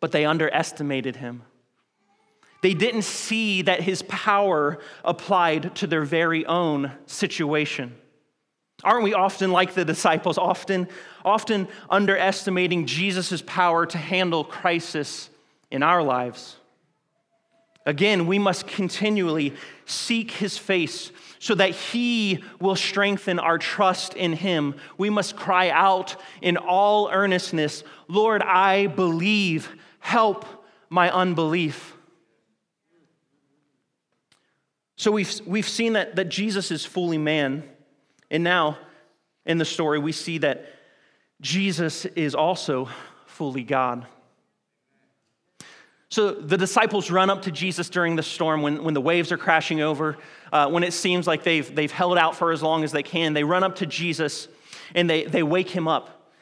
but 0.00 0.12
they 0.12 0.24
underestimated 0.24 1.16
him. 1.16 1.42
They 2.62 2.74
didn't 2.74 3.02
see 3.02 3.62
that 3.62 3.80
his 3.80 4.02
power 4.02 4.78
applied 5.04 5.74
to 5.76 5.86
their 5.86 6.04
very 6.04 6.44
own 6.44 6.92
situation. 7.06 7.94
Aren't 8.82 9.04
we 9.04 9.14
often 9.14 9.52
like 9.52 9.74
the 9.74 9.84
disciples, 9.84 10.38
often, 10.38 10.88
often 11.24 11.68
underestimating 11.88 12.86
Jesus' 12.86 13.42
power 13.46 13.86
to 13.86 13.98
handle 13.98 14.44
crisis 14.44 15.30
in 15.70 15.82
our 15.82 16.02
lives? 16.02 16.56
Again, 17.86 18.26
we 18.26 18.38
must 18.38 18.66
continually 18.66 19.54
seek 19.86 20.30
his 20.32 20.58
face 20.58 21.12
so 21.40 21.54
that 21.54 21.70
he 21.70 22.44
will 22.60 22.76
strengthen 22.76 23.38
our 23.38 23.56
trust 23.56 24.12
in 24.14 24.34
him. 24.34 24.74
We 24.98 25.08
must 25.08 25.36
cry 25.36 25.70
out 25.70 26.14
in 26.40 26.56
all 26.56 27.10
earnestness 27.10 27.82
Lord, 28.08 28.42
I 28.42 28.88
believe, 28.88 29.68
help 30.00 30.44
my 30.88 31.10
unbelief. 31.10 31.96
So 34.96 35.12
we've, 35.12 35.40
we've 35.46 35.68
seen 35.68 35.94
that, 35.94 36.16
that 36.16 36.28
Jesus 36.28 36.70
is 36.70 36.84
fully 36.84 37.18
man. 37.18 37.62
And 38.30 38.44
now 38.44 38.78
in 39.46 39.58
the 39.58 39.64
story, 39.64 39.98
we 40.00 40.12
see 40.12 40.38
that 40.38 40.66
Jesus 41.40 42.04
is 42.04 42.34
also 42.34 42.88
fully 43.26 43.62
God. 43.62 44.06
So 46.10 46.32
the 46.32 46.56
disciples 46.56 47.08
run 47.08 47.30
up 47.30 47.42
to 47.42 47.52
Jesus 47.52 47.88
during 47.88 48.16
the 48.16 48.22
storm 48.22 48.62
when, 48.62 48.82
when 48.82 48.94
the 48.94 49.00
waves 49.00 49.30
are 49.30 49.38
crashing 49.38 49.80
over, 49.80 50.18
uh, 50.52 50.68
when 50.68 50.82
it 50.82 50.92
seems 50.92 51.28
like 51.28 51.44
they've, 51.44 51.72
they've 51.72 51.90
held 51.90 52.18
out 52.18 52.34
for 52.34 52.50
as 52.50 52.62
long 52.64 52.82
as 52.82 52.90
they 52.90 53.04
can. 53.04 53.32
They 53.32 53.44
run 53.44 53.62
up 53.62 53.76
to 53.76 53.86
Jesus 53.86 54.48
and 54.92 55.08
they, 55.08 55.24
they 55.24 55.44
wake 55.44 55.70
him 55.70 55.86
up. 55.86 56.32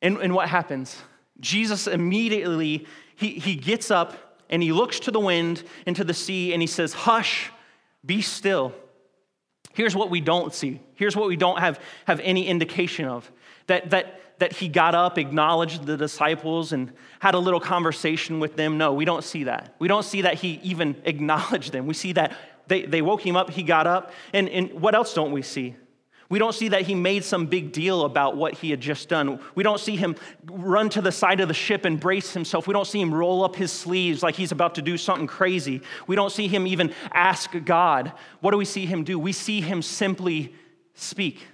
And, 0.00 0.18
and 0.18 0.32
what 0.32 0.48
happens? 0.48 0.96
Jesus 1.40 1.88
immediately, 1.88 2.86
he, 3.16 3.30
he 3.30 3.56
gets 3.56 3.90
up 3.90 4.38
and 4.48 4.62
he 4.62 4.70
looks 4.70 5.00
to 5.00 5.10
the 5.10 5.18
wind 5.18 5.64
and 5.86 5.96
to 5.96 6.04
the 6.04 6.14
sea 6.14 6.52
and 6.52 6.62
he 6.62 6.68
says, 6.68 6.92
Hush, 6.92 7.50
be 8.06 8.22
still. 8.22 8.72
Here's 9.72 9.96
what 9.96 10.08
we 10.08 10.20
don't 10.20 10.54
see. 10.54 10.80
Here's 10.94 11.16
what 11.16 11.26
we 11.26 11.34
don't 11.34 11.58
have, 11.58 11.80
have 12.06 12.20
any 12.20 12.46
indication 12.46 13.06
of 13.06 13.28
that, 13.66 13.90
that 13.90 14.20
that 14.38 14.52
he 14.52 14.68
got 14.68 14.94
up, 14.94 15.18
acknowledged 15.18 15.86
the 15.86 15.96
disciples, 15.96 16.72
and 16.72 16.92
had 17.20 17.34
a 17.34 17.38
little 17.38 17.60
conversation 17.60 18.40
with 18.40 18.56
them. 18.56 18.78
No, 18.78 18.92
we 18.92 19.04
don't 19.04 19.24
see 19.24 19.44
that. 19.44 19.74
We 19.78 19.88
don't 19.88 20.04
see 20.04 20.22
that 20.22 20.34
he 20.34 20.60
even 20.62 21.00
acknowledged 21.04 21.72
them. 21.72 21.86
We 21.86 21.94
see 21.94 22.12
that 22.12 22.36
they, 22.66 22.82
they 22.82 23.02
woke 23.02 23.24
him 23.24 23.36
up, 23.36 23.50
he 23.50 23.62
got 23.62 23.86
up. 23.86 24.12
And, 24.32 24.48
and 24.48 24.72
what 24.72 24.94
else 24.94 25.14
don't 25.14 25.32
we 25.32 25.42
see? 25.42 25.76
We 26.30 26.38
don't 26.38 26.54
see 26.54 26.68
that 26.68 26.82
he 26.82 26.94
made 26.94 27.22
some 27.22 27.46
big 27.46 27.72
deal 27.72 28.04
about 28.04 28.36
what 28.36 28.54
he 28.54 28.70
had 28.70 28.80
just 28.80 29.08
done. 29.08 29.38
We 29.54 29.62
don't 29.62 29.78
see 29.78 29.94
him 29.94 30.16
run 30.46 30.88
to 30.90 31.02
the 31.02 31.12
side 31.12 31.40
of 31.40 31.48
the 31.48 31.54
ship 31.54 31.84
and 31.84 32.00
brace 32.00 32.32
himself. 32.32 32.66
We 32.66 32.72
don't 32.72 32.86
see 32.86 33.00
him 33.00 33.14
roll 33.14 33.44
up 33.44 33.54
his 33.54 33.70
sleeves 33.70 34.22
like 34.22 34.34
he's 34.34 34.50
about 34.50 34.74
to 34.76 34.82
do 34.82 34.96
something 34.96 35.26
crazy. 35.26 35.82
We 36.06 36.16
don't 36.16 36.32
see 36.32 36.48
him 36.48 36.66
even 36.66 36.94
ask 37.12 37.50
God. 37.64 38.12
What 38.40 38.52
do 38.52 38.56
we 38.56 38.64
see 38.64 38.86
him 38.86 39.04
do? 39.04 39.18
We 39.18 39.32
see 39.32 39.60
him 39.60 39.82
simply 39.82 40.54
speak. 40.94 41.46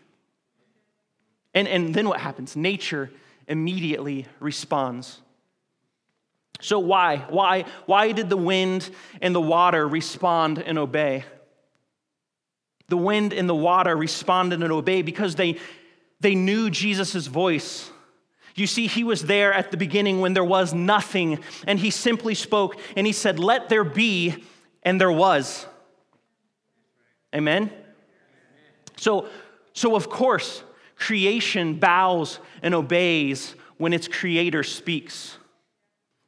And, 1.55 1.67
and 1.67 1.95
then 1.95 2.09
what 2.09 2.21
happens? 2.21 2.57
Nature 2.57 3.11
immediately 3.49 4.27
responds. 4.39 5.21
So, 6.61 6.79
why? 6.79 7.25
Why? 7.31 7.65
Why 7.87 8.13
did 8.13 8.29
the 8.29 8.37
wind 8.37 8.91
and 9.21 9.35
the 9.35 9.41
water 9.41 9.89
respond 9.89 10.59
and 10.59 10.79
obey? 10.79 11.25
The 12.89 12.97
wind 12.97 13.33
and 13.33 13.49
the 13.49 13.55
water 13.55 13.97
responded 13.97 14.63
and 14.63 14.73
obeyed 14.73 15.07
because 15.07 15.37
they, 15.37 15.59
they 16.21 16.35
knew 16.35 16.71
Jesus' 16.71 17.27
voice. 17.27 17.91
You 18.55 18.67
see, 18.67 18.89
he 18.89 19.05
was 19.05 19.23
there 19.23 19.53
at 19.53 19.71
the 19.71 19.77
beginning 19.77 20.21
when 20.21 20.35
there 20.35 20.45
was 20.45 20.75
nothing, 20.75 21.39
and 21.67 21.79
he 21.79 21.91
simply 21.91 22.35
spoke 22.35 22.79
and 22.97 23.07
he 23.07 23.13
said, 23.13 23.39
Let 23.39 23.69
there 23.69 23.85
be, 23.85 24.45
and 24.83 25.01
there 25.01 25.13
was. 25.13 25.67
Amen? 27.35 27.71
So, 28.97 29.29
so 29.73 29.95
of 29.97 30.11
course, 30.11 30.63
creation 31.01 31.75
bows 31.75 32.39
and 32.63 32.75
obeys 32.75 33.57
when 33.79 33.93
its 33.93 34.07
creator 34.07 34.63
speaks. 34.63 35.37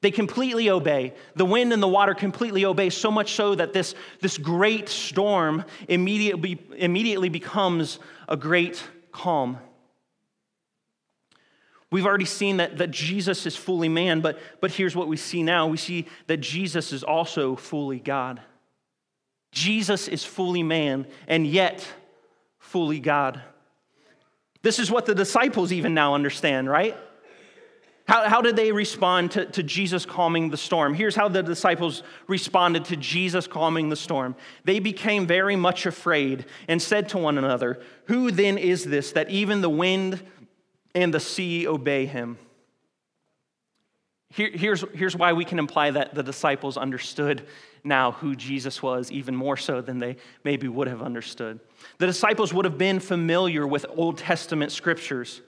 They 0.01 0.11
completely 0.11 0.69
obey. 0.69 1.13
The 1.37 1.45
wind 1.45 1.73
and 1.73 1.81
the 1.81 1.89
water 1.89 2.15
completely 2.15 2.65
obey, 2.65 2.91
so 2.91 3.11
much 3.11 3.35
so 3.35 3.55
that 3.55 3.73
this, 3.73 3.95
this 4.21 4.37
great 4.37 4.89
storm 4.89 5.65
immediately, 5.89 6.59
immediately 6.77 7.29
becomes 7.29 8.01
a 8.29 8.37
great 8.37 8.83
calm. 9.13 9.59
We've 11.93 12.07
already 12.07 12.25
seen 12.25 12.57
that, 12.57 12.79
that 12.79 12.91
Jesus 12.91 13.45
is 13.45 13.55
fully 13.55 13.91
man, 13.91 14.23
but, 14.23 14.39
but 14.61 14.73
here's 14.73 14.97
what 14.97 15.07
we 15.07 15.19
see 15.19 15.43
now 15.43 15.67
we 15.67 15.77
see 15.77 16.07
that 16.27 16.39
Jesus 16.39 16.93
is 16.93 17.05
also 17.05 17.55
fully 17.55 18.01
God. 18.01 18.41
Jesus 19.53 20.09
is 20.09 20.25
fully 20.25 20.63
man 20.63 21.07
and 21.29 21.47
yet 21.47 21.87
fully 22.59 22.99
God. 22.99 23.43
This 24.63 24.79
is 24.79 24.91
what 24.91 25.07
the 25.07 25.15
disciples 25.15 25.73
even 25.73 25.93
now 25.93 26.15
understand, 26.15 26.71
right? 26.71 26.97
How, 28.07 28.29
how 28.29 28.41
did 28.41 28.57
they 28.57 28.73
respond 28.73 29.33
to, 29.33 29.47
to 29.47 29.63
Jesus 29.63 30.05
calming 30.05 30.51
the 30.51 30.57
storm? 30.57 30.95
Here's 30.95 31.15
how 31.15 31.29
the 31.29 31.43
disciples 31.43 32.03
responded 32.27 32.85
to 32.87 32.97
Jesus 32.97 33.47
calming 33.47 33.89
the 33.89 33.97
storm. 33.97 34.35
They 34.65 34.81
became 34.81 35.27
very 35.27 35.57
much 35.57 35.87
afraid 35.87 36.47
and 36.67 36.83
said 36.83 37.09
to 37.11 37.19
one 37.19 37.39
another, 37.39 37.81
Who 38.07 38.31
then 38.31 38.59
is 38.59 38.85
this 38.85 39.13
that 39.13 39.31
even 39.31 39.61
the 39.61 39.71
wind 39.71 40.23
and 40.95 41.15
the 41.15 41.21
sea 41.21 41.67
obey 41.67 42.07
him? 42.07 42.39
Here, 44.33 44.51
here's, 44.53 44.85
here's 44.95 45.15
why 45.15 45.35
we 45.35 45.45
can 45.45 45.59
imply 45.59 45.91
that 45.91 46.15
the 46.15 46.23
disciples 46.23 46.77
understood 46.77 47.47
now 47.85 48.13
who 48.13 48.35
Jesus 48.35 48.83
was, 48.83 49.13
even 49.13 49.37
more 49.37 49.57
so 49.57 49.81
than 49.81 49.99
they 49.99 50.17
maybe 50.43 50.69
would 50.69 50.89
have 50.89 51.03
understood. 51.03 51.61
The 51.99 52.07
disciples 52.07 52.55
would 52.55 52.65
have 52.65 52.79
been 52.79 52.99
familiar 52.99 53.67
with 53.67 53.85
Old 53.91 54.19
Testament 54.19 54.73
scriptures. 54.73 55.43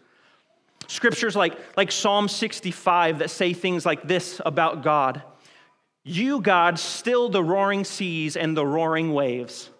Scriptures 0.86 1.34
like, 1.34 1.56
like 1.76 1.90
Psalm 1.90 2.28
65 2.28 3.20
that 3.20 3.30
say 3.30 3.54
things 3.54 3.86
like 3.86 4.06
this 4.06 4.40
about 4.44 4.82
God 4.82 5.22
You, 6.02 6.42
God, 6.42 6.78
still 6.78 7.30
the 7.30 7.42
roaring 7.42 7.84
seas 7.84 8.36
and 8.36 8.54
the 8.54 8.66
roaring 8.66 9.14
waves. 9.14 9.70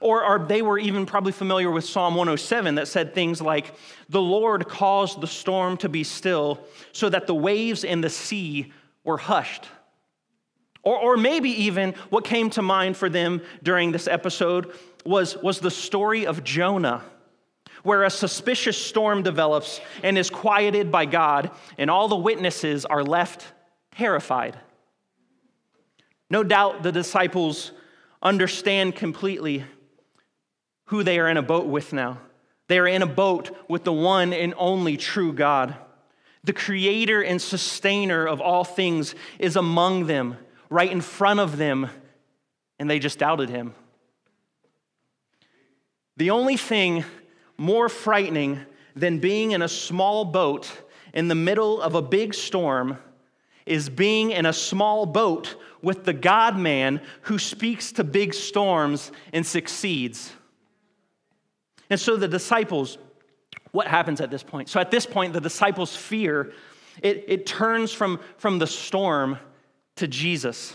Or, 0.00 0.24
or 0.24 0.38
they 0.38 0.62
were 0.62 0.78
even 0.78 1.06
probably 1.06 1.32
familiar 1.32 1.70
with 1.70 1.84
Psalm 1.84 2.14
107 2.14 2.74
that 2.76 2.88
said 2.88 3.14
things 3.14 3.40
like, 3.40 3.74
The 4.08 4.20
Lord 4.20 4.68
caused 4.68 5.20
the 5.20 5.26
storm 5.26 5.76
to 5.78 5.88
be 5.88 6.04
still 6.04 6.60
so 6.92 7.08
that 7.08 7.26
the 7.26 7.34
waves 7.34 7.84
and 7.84 8.04
the 8.04 8.10
sea 8.10 8.72
were 9.04 9.18
hushed. 9.18 9.66
Or, 10.82 10.98
or 10.98 11.16
maybe 11.16 11.50
even 11.64 11.94
what 12.10 12.24
came 12.24 12.50
to 12.50 12.62
mind 12.62 12.96
for 12.96 13.08
them 13.08 13.40
during 13.62 13.92
this 13.92 14.06
episode 14.06 14.72
was, 15.04 15.36
was 15.38 15.60
the 15.60 15.70
story 15.70 16.26
of 16.26 16.44
Jonah 16.44 17.02
where 17.86 18.02
a 18.02 18.10
suspicious 18.10 18.76
storm 18.76 19.22
develops 19.22 19.80
and 20.02 20.18
is 20.18 20.28
quieted 20.28 20.90
by 20.90 21.04
God, 21.04 21.52
and 21.78 21.88
all 21.88 22.08
the 22.08 22.16
witnesses 22.16 22.84
are 22.84 23.04
left 23.04 23.46
terrified. 23.94 24.58
No 26.28 26.42
doubt 26.42 26.82
the 26.82 26.90
disciples 26.90 27.70
understand 28.20 28.96
completely 28.96 29.64
who 30.86 31.02
they 31.02 31.18
are 31.18 31.28
in 31.28 31.36
a 31.36 31.42
boat 31.42 31.66
with 31.66 31.92
now. 31.92 32.18
They 32.68 32.78
are 32.78 32.86
in 32.86 33.02
a 33.02 33.06
boat 33.06 33.56
with 33.68 33.84
the 33.84 33.92
one 33.92 34.32
and 34.32 34.54
only 34.56 34.96
true 34.96 35.32
God. 35.32 35.76
The 36.44 36.52
creator 36.52 37.22
and 37.22 37.40
sustainer 37.40 38.26
of 38.26 38.40
all 38.40 38.64
things 38.64 39.14
is 39.38 39.56
among 39.56 40.06
them, 40.06 40.36
right 40.70 40.90
in 40.90 41.00
front 41.00 41.40
of 41.40 41.56
them, 41.56 41.88
and 42.78 42.88
they 42.88 42.98
just 42.98 43.18
doubted 43.18 43.50
him. 43.50 43.74
The 46.16 46.30
only 46.30 46.56
thing 46.56 47.04
more 47.56 47.88
frightening 47.88 48.60
than 48.94 49.18
being 49.18 49.52
in 49.52 49.62
a 49.62 49.68
small 49.68 50.24
boat 50.24 50.70
in 51.12 51.28
the 51.28 51.34
middle 51.34 51.80
of 51.80 51.94
a 51.94 52.02
big 52.02 52.34
storm 52.34 52.98
is 53.64 53.88
being 53.88 54.30
in 54.30 54.46
a 54.46 54.52
small 54.52 55.04
boat 55.04 55.56
with 55.82 56.04
the 56.04 56.12
God 56.12 56.56
man 56.56 57.00
who 57.22 57.38
speaks 57.38 57.92
to 57.92 58.04
big 58.04 58.32
storms 58.32 59.10
and 59.32 59.44
succeeds. 59.44 60.32
And 61.90 62.00
so 62.00 62.16
the 62.16 62.28
disciples, 62.28 62.98
what 63.72 63.86
happens 63.86 64.20
at 64.20 64.30
this 64.30 64.42
point? 64.42 64.68
So 64.68 64.80
at 64.80 64.90
this 64.90 65.06
point, 65.06 65.32
the 65.32 65.40
disciples' 65.40 65.94
fear, 65.94 66.52
it, 67.02 67.24
it 67.28 67.46
turns 67.46 67.92
from, 67.92 68.20
from 68.38 68.58
the 68.58 68.66
storm 68.66 69.38
to 69.96 70.08
Jesus. 70.08 70.74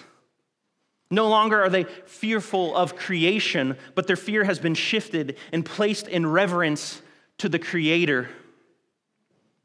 No 1.10 1.28
longer 1.28 1.62
are 1.62 1.70
they 1.70 1.84
fearful 1.84 2.76
of 2.76 2.96
creation, 2.96 3.76
but 3.96 4.08
their 4.08 4.16
fear 4.16 4.46
has 4.46 4.60
been 4.60 4.76
shifted 4.76 5.38
and 5.52 5.66
placed 5.66 6.08
in 6.08 6.26
reverence 6.26 7.02
to 7.40 7.50
the 7.50 7.60
Creator. 7.60 8.30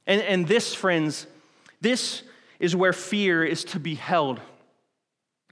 And, 0.07 0.21
and 0.23 0.49
this, 0.49 0.75
friends, 0.75 1.27
this 1.81 2.23
is 2.59 2.75
where 2.75 2.93
fear 2.93 3.45
is 3.45 3.63
to 3.65 3.79
be 3.79 3.95
held. 3.95 4.41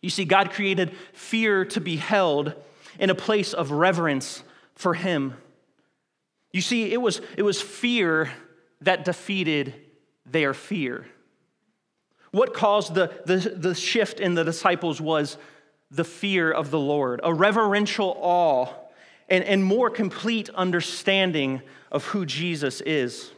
You 0.03 0.11
see, 0.11 0.25
God 0.25 0.51
created 0.51 0.93
fear 1.13 1.65
to 1.67 1.81
be 1.81 1.97
held 1.97 2.55
in 2.99 3.11
a 3.11 3.15
place 3.15 3.53
of 3.53 3.71
reverence 3.71 4.43
for 4.75 4.95
Him. 4.95 5.35
You 6.55 6.61
see, 6.61 6.93
it 6.93 7.03
was, 7.03 7.21
it 7.37 7.43
was 7.43 7.61
fear 7.61 8.31
that 8.81 9.05
defeated 9.05 9.75
their 10.25 10.55
fear. 10.55 11.05
What 12.31 12.55
caused 12.55 12.95
the, 12.95 13.13
the, 13.27 13.37
the 13.57 13.75
shift 13.75 14.21
in 14.21 14.35
the 14.35 14.45
disciples 14.45 15.01
was 15.01 15.37
the 15.91 16.05
fear 16.05 16.53
of 16.53 16.71
the 16.71 16.79
Lord, 16.79 17.19
a 17.25 17.35
reverential 17.35 18.17
awe, 18.21 18.69
and, 19.29 19.43
and 19.43 19.65
more 19.65 19.91
complete 19.91 20.49
understanding 20.51 21.61
of 21.91 22.05
who 22.05 22.25
Jesus 22.25 22.81
is. 22.83 23.33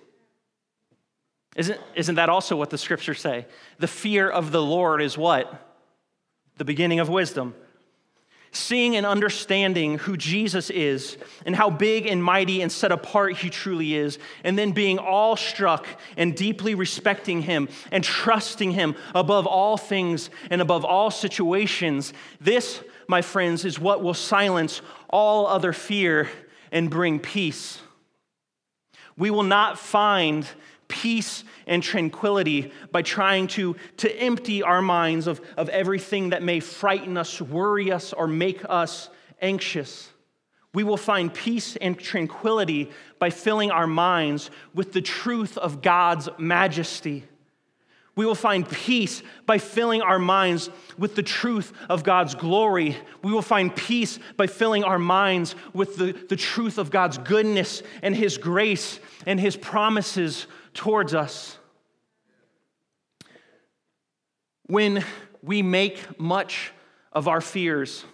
Isn't, 1.56 1.80
isn't 1.94 2.16
that 2.16 2.28
also 2.28 2.54
what 2.54 2.68
the 2.68 2.76
scriptures 2.76 3.22
say? 3.22 3.46
The 3.78 3.88
fear 3.88 4.28
of 4.28 4.52
the 4.52 4.62
Lord 4.62 5.00
is 5.00 5.16
what? 5.16 5.74
The 6.58 6.66
beginning 6.66 7.00
of 7.00 7.08
wisdom 7.08 7.54
seeing 8.56 8.96
and 8.96 9.06
understanding 9.06 9.98
who 9.98 10.16
Jesus 10.16 10.70
is 10.70 11.16
and 11.44 11.54
how 11.54 11.70
big 11.70 12.06
and 12.06 12.22
mighty 12.22 12.62
and 12.62 12.72
set 12.72 12.90
apart 12.90 13.36
he 13.36 13.50
truly 13.50 13.94
is, 13.94 14.18
and 14.42 14.58
then 14.58 14.72
being 14.72 14.98
awestruck 14.98 15.86
and 16.16 16.34
deeply 16.34 16.74
respecting 16.74 17.42
him 17.42 17.68
and 17.92 18.02
trusting 18.02 18.72
him 18.72 18.96
above 19.14 19.46
all 19.46 19.76
things 19.76 20.30
and 20.50 20.60
above 20.60 20.84
all 20.84 21.10
situations. 21.10 22.12
This, 22.40 22.82
my 23.06 23.22
friends, 23.22 23.64
is 23.64 23.78
what 23.78 24.02
will 24.02 24.14
silence 24.14 24.80
all 25.08 25.46
other 25.46 25.72
fear 25.72 26.28
and 26.72 26.90
bring 26.90 27.20
peace. 27.20 27.80
We 29.16 29.30
will 29.30 29.44
not 29.44 29.78
find 29.78 30.46
peace 30.88 31.44
and 31.66 31.82
tranquility 31.82 32.72
by 32.92 33.02
trying 33.02 33.46
to, 33.48 33.76
to 33.98 34.20
empty 34.20 34.62
our 34.62 34.82
minds 34.82 35.26
of, 35.26 35.40
of 35.56 35.68
everything 35.68 36.30
that 36.30 36.42
may 36.42 36.60
frighten 36.60 37.16
us, 37.16 37.40
worry 37.40 37.90
us, 37.90 38.12
or 38.12 38.26
make 38.26 38.62
us 38.68 39.08
anxious. 39.40 40.10
We 40.72 40.84
will 40.84 40.96
find 40.96 41.32
peace 41.32 41.76
and 41.76 41.98
tranquility 41.98 42.90
by 43.18 43.30
filling 43.30 43.70
our 43.70 43.86
minds 43.86 44.50
with 44.74 44.92
the 44.92 45.00
truth 45.00 45.56
of 45.56 45.80
God's 45.80 46.28
majesty. 46.38 47.24
We 48.16 48.24
will 48.24 48.34
find 48.34 48.66
peace 48.66 49.22
by 49.44 49.58
filling 49.58 50.00
our 50.00 50.18
minds 50.18 50.70
with 50.96 51.16
the 51.16 51.22
truth 51.22 51.74
of 51.90 52.02
God's 52.02 52.34
glory. 52.34 52.96
We 53.22 53.30
will 53.30 53.42
find 53.42 53.74
peace 53.74 54.18
by 54.38 54.46
filling 54.46 54.84
our 54.84 54.98
minds 54.98 55.54
with 55.74 55.96
the, 55.96 56.12
the 56.12 56.36
truth 56.36 56.78
of 56.78 56.90
God's 56.90 57.18
goodness 57.18 57.82
and 58.02 58.16
His 58.16 58.38
grace 58.38 59.00
and 59.26 59.38
His 59.38 59.54
promises 59.54 60.46
towards 60.76 61.14
us. 61.14 61.58
When 64.66 65.04
we 65.42 65.62
make 65.62 66.20
much 66.20 66.72
of 67.12 67.28
our 67.28 67.40
fears, 67.40 68.04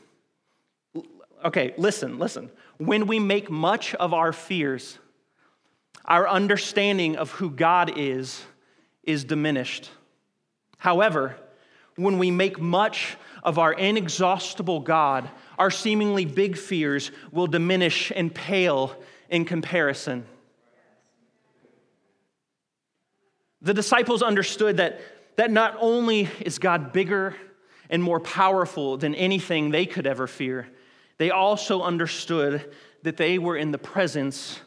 okay, 1.45 1.75
listen, 1.77 2.19
listen. 2.19 2.51
When 2.79 3.07
we 3.07 3.19
make 3.19 3.51
much 3.51 3.95
of 3.97 4.15
our 4.15 4.33
fears, 4.33 4.99
our 6.05 6.29
understanding 6.29 7.17
of 7.17 7.31
who 7.33 7.51
God 7.51 7.93
is 7.97 8.43
is 9.03 9.25
diminished. 9.25 9.91
However, 10.79 11.37
when 11.97 12.19
we 12.19 12.31
make 12.31 12.61
much 12.61 13.17
of 13.43 13.59
our 13.59 13.73
inexhaustible 13.73 14.81
God, 14.81 15.29
our 15.59 15.71
seemingly 15.71 16.25
big 16.25 16.57
fears 16.57 17.11
will 17.31 17.47
diminish 17.47 18.13
and 18.15 18.35
pale 18.35 18.97
in 19.29 19.45
comparison. 19.45 20.27
The 23.63 23.75
disciples 23.75 24.23
understood 24.23 24.79
that, 24.79 25.01
that 25.37 25.51
not 25.51 25.77
only 25.79 26.29
is 26.41 26.59
God 26.59 26.93
bigger 26.93 27.37
and 27.89 28.03
more 28.03 28.21
powerful 28.21 28.97
than 28.97 29.15
anything 29.15 29.71
they 29.71 29.87
could 29.87 30.07
ever 30.07 30.27
fear, 30.27 30.69
they 31.19 31.31
also 31.31 31.83
understood 31.83 32.75
that 33.03 33.17
they 33.17 33.39
were 33.39 33.57
in 33.57 33.71
the 33.71 33.79
presence 33.79 34.61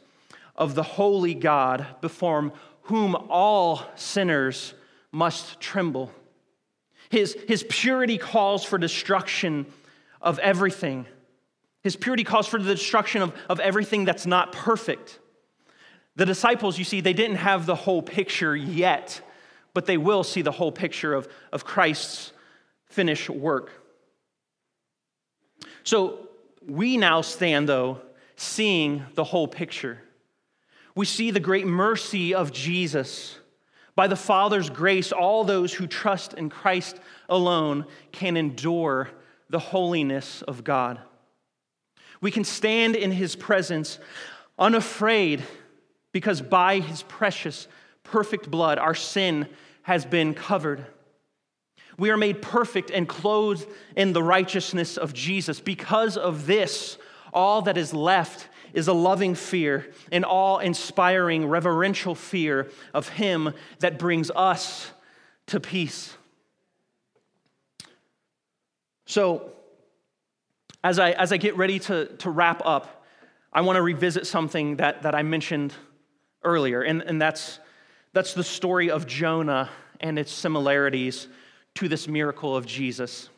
of 0.56 0.76
the 0.76 0.84
holy 0.84 1.34
God 1.34 1.86
before 2.00 2.54
whom 2.84 3.16
all 3.30 3.84
sinners 3.96 4.74
must 5.12 5.60
tremble. 5.60 6.12
His, 7.10 7.36
his 7.48 7.66
purity 7.68 8.18
calls 8.18 8.64
for 8.64 8.78
destruction 8.78 9.66
of 10.22 10.40
everything. 10.40 11.06
His 11.84 11.96
purity 11.96 12.24
calls 12.24 12.48
for 12.48 12.60
the 12.60 12.74
destruction 12.74 13.22
of, 13.22 13.34
of 13.50 13.60
everything 13.60 14.06
that's 14.06 14.26
not 14.26 14.52
perfect. 14.52 15.20
The 16.16 16.26
disciples, 16.26 16.78
you 16.78 16.86
see, 16.86 17.02
they 17.02 17.14
didn't 17.14 17.38
have 17.38 17.66
the 17.66 17.76
whole 17.76 18.02
picture 18.02 18.56
yet, 18.56 19.22
but 19.74 19.86
they 19.86 19.98
will 19.98 20.24
see 20.24 20.42
the 20.42 20.52
whole 20.52 20.72
picture 20.72 21.14
of, 21.14 21.28
of 21.52 21.66
Christ's 21.66 22.32
finished 22.86 23.30
work. 23.30 23.72
So 25.84 26.30
we 26.66 26.98
now 26.98 27.22
stand, 27.22 27.68
though, 27.68 28.02
seeing 28.38 29.06
the 29.16 29.24
whole 29.24 29.48
picture. 29.48 30.00
We 30.96 31.06
see 31.06 31.32
the 31.32 31.42
great 31.42 31.68
mercy 31.68 32.34
of 32.34 32.54
Jesus. 32.54 33.38
By 33.96 34.08
the 34.08 34.16
Father's 34.16 34.70
grace, 34.70 35.12
all 35.12 35.44
those 35.44 35.74
who 35.74 35.88
trust 35.88 36.34
in 36.34 36.50
Christ 36.50 37.00
alone 37.28 37.86
can 38.12 38.38
endure 38.38 39.10
the 39.50 39.60
holiness 39.60 40.42
of 40.42 40.64
God. 40.64 41.00
We 42.22 42.32
can 42.32 42.46
stand 42.46 42.96
in 42.96 43.12
his 43.12 43.36
presence 43.36 44.00
unafraid 44.58 45.44
because 46.16 46.42
by 46.42 46.80
his 46.80 47.04
precious, 47.04 47.68
perfect 48.04 48.50
blood, 48.50 48.78
our 48.78 48.96
sin 48.96 49.50
has 49.82 50.06
been 50.06 50.34
covered. 50.34 50.86
We 51.98 52.10
are 52.10 52.16
made 52.16 52.42
perfect 52.42 52.90
and 52.90 53.06
clothed 53.06 53.68
in 53.98 54.14
the 54.14 54.24
righteousness 54.24 54.96
of 54.96 55.14
Jesus. 55.14 55.60
Because 55.60 56.16
of 56.16 56.46
this, 56.46 56.98
all 57.34 57.64
that 57.64 57.78
is 57.78 57.94
left 57.94 58.48
is 58.72 58.88
a 58.88 58.94
loving 58.94 59.36
fear, 59.36 59.92
an 60.10 60.24
awe 60.24 60.60
inspiring, 60.60 61.48
reverential 61.48 62.16
fear 62.16 62.70
of 62.94 63.10
Him 63.10 63.54
that 63.80 64.00
brings 64.00 64.32
us 64.32 64.90
to 65.48 65.60
peace. 65.60 66.16
So, 69.06 69.52
as 70.82 70.98
I, 70.98 71.12
as 71.12 71.34
I 71.34 71.38
get 71.38 71.58
ready 71.58 71.78
to, 71.80 72.06
to 72.06 72.30
wrap 72.30 72.62
up, 72.64 73.06
I 73.52 73.60
want 73.60 73.76
to 73.76 73.82
revisit 73.82 74.26
something 74.28 74.78
that, 74.78 75.02
that 75.02 75.14
I 75.14 75.22
mentioned 75.22 75.74
earlier, 76.46 76.82
and, 76.82 77.02
and 77.02 77.22
that's, 77.22 77.60
that's 78.14 78.34
the 78.34 78.44
story 78.44 78.90
of 78.90 79.06
Jonah 79.06 79.70
and 80.00 80.18
its 80.18 80.32
similarities 80.32 81.28
to 81.76 81.90
this 81.90 82.08
miracle 82.08 82.56
of 82.56 82.66
Jesus. 82.66 83.30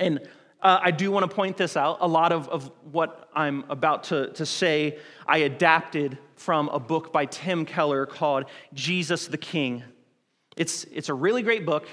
And 0.00 0.20
uh, 0.62 0.80
I 0.82 0.90
do 0.90 1.10
want 1.10 1.28
to 1.28 1.34
point 1.34 1.56
this 1.56 1.76
out. 1.76 1.98
A 2.00 2.08
lot 2.08 2.32
of, 2.32 2.48
of 2.48 2.70
what 2.90 3.28
I'm 3.34 3.64
about 3.68 4.04
to, 4.04 4.32
to 4.32 4.46
say, 4.46 4.98
I 5.26 5.38
adapted 5.38 6.18
from 6.36 6.68
a 6.70 6.78
book 6.78 7.12
by 7.12 7.26
Tim 7.26 7.64
Keller 7.64 8.06
called 8.06 8.46
Jesus 8.72 9.26
the 9.26 9.36
King. 9.36 9.82
It's, 10.56 10.84
it's 10.84 11.08
a 11.08 11.14
really 11.14 11.42
great 11.42 11.66
book. 11.66 11.86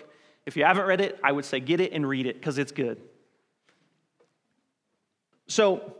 If 0.45 0.57
you 0.57 0.63
haven't 0.63 0.85
read 0.85 1.01
it, 1.01 1.19
I 1.23 1.31
would 1.31 1.45
say 1.45 1.59
get 1.59 1.79
it 1.79 1.91
and 1.91 2.07
read 2.07 2.25
it 2.25 2.35
because 2.35 2.57
it's 2.57 2.71
good. 2.71 3.01
So, 5.47 5.95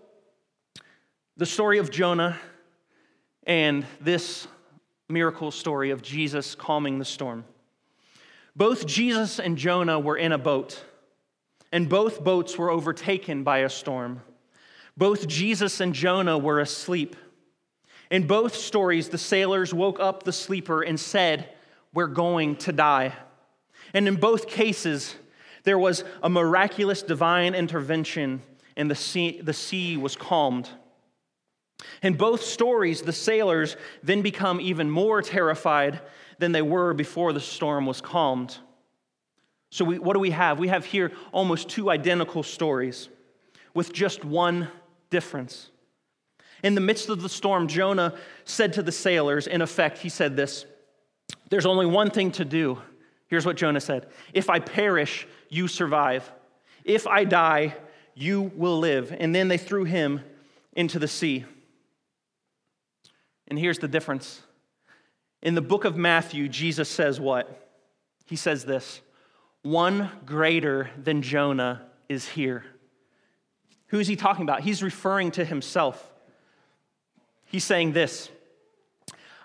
the 1.36 1.46
story 1.46 1.80
of 1.80 1.90
Jonah 1.92 2.38
and 3.46 3.86
this 4.02 4.48
miracle 5.10 5.52
story 5.52 5.92
of 5.92 6.02
Jesus 6.02 6.56
calming 6.56 7.00
the 7.00 7.06
storm. 7.06 7.46
Both 8.56 8.86
Jesus 8.86 9.40
and 9.40 9.58
Jonah 9.58 10.00
were 10.00 10.18
in 10.18 10.32
a 10.32 10.38
boat, 10.38 10.84
and 11.72 11.90
both 11.90 12.24
boats 12.24 12.58
were 12.58 12.70
overtaken 12.70 13.44
by 13.44 13.60
a 13.60 13.70
storm. 13.70 14.22
Both 14.96 15.28
Jesus 15.28 15.80
and 15.80 15.94
Jonah 15.94 16.38
were 16.38 16.60
asleep. 16.60 17.16
In 18.12 18.28
both 18.28 18.56
stories, 18.56 19.10
the 19.10 19.18
sailors 19.18 19.74
woke 19.74 20.00
up 20.00 20.24
the 20.24 20.32
sleeper 20.32 20.84
and 20.84 21.00
said, 21.00 21.50
We're 21.94 22.08
going 22.08 22.58
to 22.58 22.72
die. 22.72 23.14
And 23.94 24.08
in 24.08 24.16
both 24.16 24.48
cases, 24.48 25.16
there 25.64 25.80
was 25.80 26.04
a 26.22 26.30
miraculous 26.30 27.02
divine 27.02 27.56
intervention, 27.56 28.42
and 28.78 28.90
the 28.90 28.96
sea, 28.96 29.42
the 29.42 29.54
sea 29.54 29.98
was 29.98 30.16
calmed. 30.16 30.70
In 32.02 32.14
both 32.14 32.44
stories, 32.44 33.02
the 33.02 33.14
sailors 33.14 33.76
then 34.04 34.22
become 34.22 34.60
even 34.62 34.90
more 34.90 35.22
terrified 35.22 36.02
than 36.40 36.52
they 36.52 36.62
were 36.62 36.94
before 36.94 37.34
the 37.34 37.40
storm 37.40 37.86
was 37.86 38.02
calmed. 38.02 38.58
So, 39.70 39.86
we, 39.86 40.00
what 40.00 40.14
do 40.14 40.20
we 40.20 40.32
have? 40.32 40.60
We 40.60 40.68
have 40.68 40.86
here 40.86 41.12
almost 41.32 41.70
two 41.70 41.90
identical 41.90 42.44
stories 42.44 43.10
with 43.74 43.92
just 43.92 44.24
one 44.24 44.68
difference. 45.10 45.70
In 46.62 46.76
the 46.76 46.82
midst 46.82 47.10
of 47.10 47.22
the 47.22 47.30
storm, 47.30 47.68
Jonah 47.68 48.16
said 48.46 48.74
to 48.74 48.84
the 48.84 48.92
sailors, 48.92 49.48
in 49.48 49.62
effect, 49.62 49.98
he 49.98 50.10
said 50.10 50.36
this 50.36 50.66
There's 51.50 51.66
only 51.66 51.86
one 51.86 52.10
thing 52.10 52.32
to 52.34 52.46
do. 52.46 52.80
Here's 53.28 53.46
what 53.46 53.58
Jonah 53.58 53.82
said 53.82 54.08
If 54.34 54.50
I 54.50 54.60
perish, 54.60 55.28
you 55.50 55.68
survive. 55.68 56.32
If 56.84 57.08
I 57.08 57.24
die, 57.24 57.76
you 58.14 58.52
will 58.56 58.78
live. 58.78 59.16
And 59.18 59.34
then 59.34 59.48
they 59.48 59.58
threw 59.58 59.86
him 59.86 60.22
into 60.74 61.00
the 61.00 61.08
sea. 61.08 61.46
And 63.54 63.60
here's 63.60 63.78
the 63.78 63.88
difference 63.88 64.42
in 65.44 65.54
the 65.54 65.62
book 65.62 65.86
of 65.86 65.96
Matthew, 65.96 66.50
Jesus 66.50 66.90
says 66.90 67.20
what? 67.20 67.70
He 68.26 68.36
says 68.36 68.66
this 68.66 69.00
One 69.62 70.10
greater 70.26 70.90
than 70.98 71.22
Jonah 71.22 71.86
is 72.10 72.28
here. 72.28 72.66
Who 73.90 74.00
is 74.00 74.08
he 74.08 74.16
talking 74.16 74.42
about? 74.42 74.62
He's 74.62 74.82
referring 74.82 75.30
to 75.34 75.46
himself. 75.46 76.04
He's 77.46 77.64
saying 77.64 77.92
this 77.92 78.32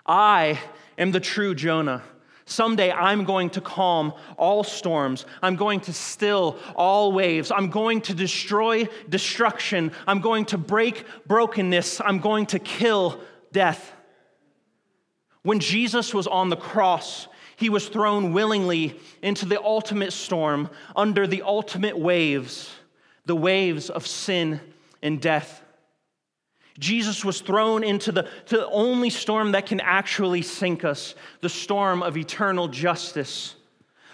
I 0.07 0.59
am 0.97 1.11
the 1.11 1.19
true 1.19 1.53
Jonah. 1.53 2.01
Someday 2.45 2.91
I'm 2.91 3.25
going 3.25 3.51
to 3.51 3.61
calm 3.61 4.15
all 4.37 4.63
storms. 4.63 5.27
I'm 5.43 5.55
going 5.55 5.81
to 5.81 5.93
still 5.93 6.57
all 6.75 7.11
waves. 7.11 7.51
I'm 7.51 7.69
going 7.69 8.01
to 8.01 8.15
destroy 8.15 8.89
destruction. 9.07 9.91
I'm 10.07 10.19
going 10.19 10.45
to 10.45 10.57
break 10.57 11.05
brokenness. 11.27 12.01
I'm 12.01 12.17
going 12.17 12.47
to 12.47 12.57
kill 12.57 13.21
death. 13.51 13.93
When 15.43 15.59
Jesus 15.59 16.13
was 16.13 16.27
on 16.27 16.49
the 16.49 16.57
cross, 16.57 17.27
he 17.55 17.69
was 17.69 17.87
thrown 17.87 18.33
willingly 18.33 18.99
into 19.21 19.45
the 19.45 19.61
ultimate 19.61 20.13
storm, 20.13 20.69
under 20.95 21.27
the 21.27 21.41
ultimate 21.41 21.97
waves, 21.97 22.71
the 23.25 23.35
waves 23.35 23.89
of 23.89 24.07
sin 24.07 24.59
and 25.01 25.21
death. 25.21 25.61
Jesus 26.79 27.25
was 27.25 27.41
thrown 27.41 27.83
into 27.83 28.13
the, 28.13 28.29
the 28.47 28.65
only 28.67 29.09
storm 29.09 29.51
that 29.51 29.65
can 29.65 29.81
actually 29.81 30.41
sink 30.41 30.85
us 30.85 31.15
the 31.41 31.49
storm 31.49 32.01
of 32.01 32.15
eternal 32.15 32.69
justice, 32.69 33.55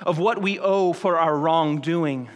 of 0.01 0.17
what 0.17 0.41
we 0.41 0.57
owe 0.59 0.91
for 0.91 1.19
our 1.19 1.37
wrongdoing. 1.37 2.29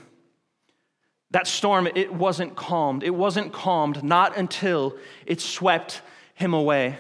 That 1.32 1.48
storm, 1.48 1.88
it 1.88 2.14
wasn't 2.14 2.56
calmed. 2.56 3.04
It 3.04 3.14
wasn't 3.14 3.54
calmed 3.54 4.04
not 4.04 4.38
until 4.38 4.96
it 5.26 5.42
swept 5.42 6.02
him 6.36 6.54
away. 6.54 6.98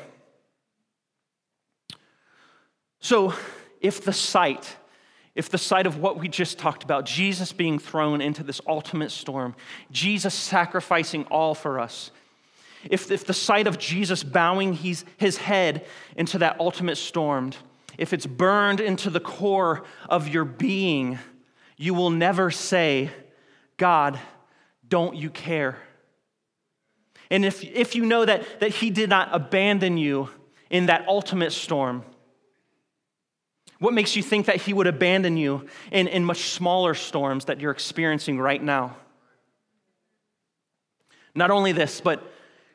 So, 3.00 3.34
if 3.82 4.04
the 4.04 4.14
sight, 4.14 4.76
if 5.36 5.50
the 5.50 5.58
sight 5.58 5.88
of 5.88 5.98
what 5.98 6.20
we 6.20 6.28
just 6.28 6.60
talked 6.60 6.84
about, 6.84 7.06
Jesus 7.06 7.54
being 7.54 7.80
thrown 7.80 8.22
into 8.22 8.44
this 8.44 8.60
ultimate 8.68 9.12
storm, 9.12 9.56
Jesus 9.92 10.34
sacrificing 10.34 11.24
all 11.26 11.56
for 11.56 11.80
us, 11.80 12.12
if, 12.90 13.12
if 13.12 13.26
the 13.26 13.34
sight 13.34 13.68
of 13.68 13.78
Jesus 13.78 14.24
bowing 14.24 14.74
his, 14.74 15.06
his 15.18 15.38
head 15.38 15.86
into 16.16 16.38
that 16.40 16.60
ultimate 16.60 16.98
storm, 16.98 17.52
if 17.98 18.14
it's 18.14 18.26
burned 18.26 18.80
into 18.80 19.10
the 19.10 19.20
core 19.20 19.84
of 20.10 20.28
your 20.28 20.46
being, 20.46 21.20
you 21.76 21.94
will 21.94 22.10
never 22.10 22.52
say, 22.52 23.10
God, 23.78 24.20
don't 24.88 25.16
you 25.16 25.30
care? 25.30 25.78
And 27.32 27.46
if, 27.46 27.64
if 27.64 27.96
you 27.96 28.06
know 28.06 28.26
that, 28.26 28.60
that 28.60 28.72
He 28.72 28.90
did 28.90 29.10
not 29.10 29.30
abandon 29.32 29.98
you 29.98 30.30
in 30.70 30.88
that 30.88 31.08
ultimate 31.08 31.52
storm, 31.52 32.04
what 33.80 33.94
makes 33.94 34.16
you 34.16 34.22
think 34.22 34.48
that 34.48 34.58
he 34.58 34.74
would 34.74 34.88
abandon 34.88 35.38
you 35.38 35.68
in, 35.92 36.08
in 36.08 36.26
much 36.26 36.50
smaller 36.50 36.94
storms 36.94 37.46
that 37.46 37.62
you're 37.62 37.72
experiencing 37.72 38.38
right 38.38 38.62
now? 38.62 38.98
Not 41.34 41.50
only 41.50 41.72
this, 41.72 42.02
but 42.02 42.22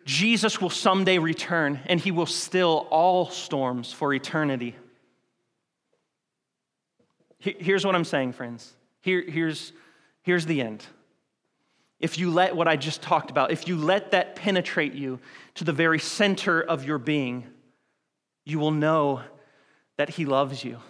Jesus 0.06 0.60
will 0.60 0.70
someday 0.70 1.18
return 1.18 1.80
and 1.86 2.00
he 2.00 2.10
will 2.10 2.26
still 2.26 2.86
all 2.90 3.28
storms 3.28 3.92
for 3.92 4.14
eternity. 4.14 4.74
Here's 7.38 7.84
what 7.84 7.94
I'm 7.94 8.04
saying, 8.04 8.32
friends. 8.32 8.72
Here, 9.02 9.22
here's, 9.22 9.74
here's 10.22 10.46
the 10.46 10.62
end. 10.62 10.86
If 12.00 12.18
you 12.18 12.30
let 12.30 12.56
what 12.56 12.66
I 12.66 12.76
just 12.76 13.02
talked 13.02 13.30
about, 13.30 13.50
if 13.50 13.68
you 13.68 13.76
let 13.76 14.12
that 14.12 14.36
penetrate 14.36 14.94
you 14.94 15.20
to 15.56 15.64
the 15.64 15.72
very 15.72 15.98
center 15.98 16.62
of 16.62 16.84
your 16.84 16.96
being, 16.96 17.44
you 18.46 18.58
will 18.58 18.70
know 18.70 19.20
that 19.98 20.08
he 20.08 20.24
loves 20.24 20.64
you 20.64 20.80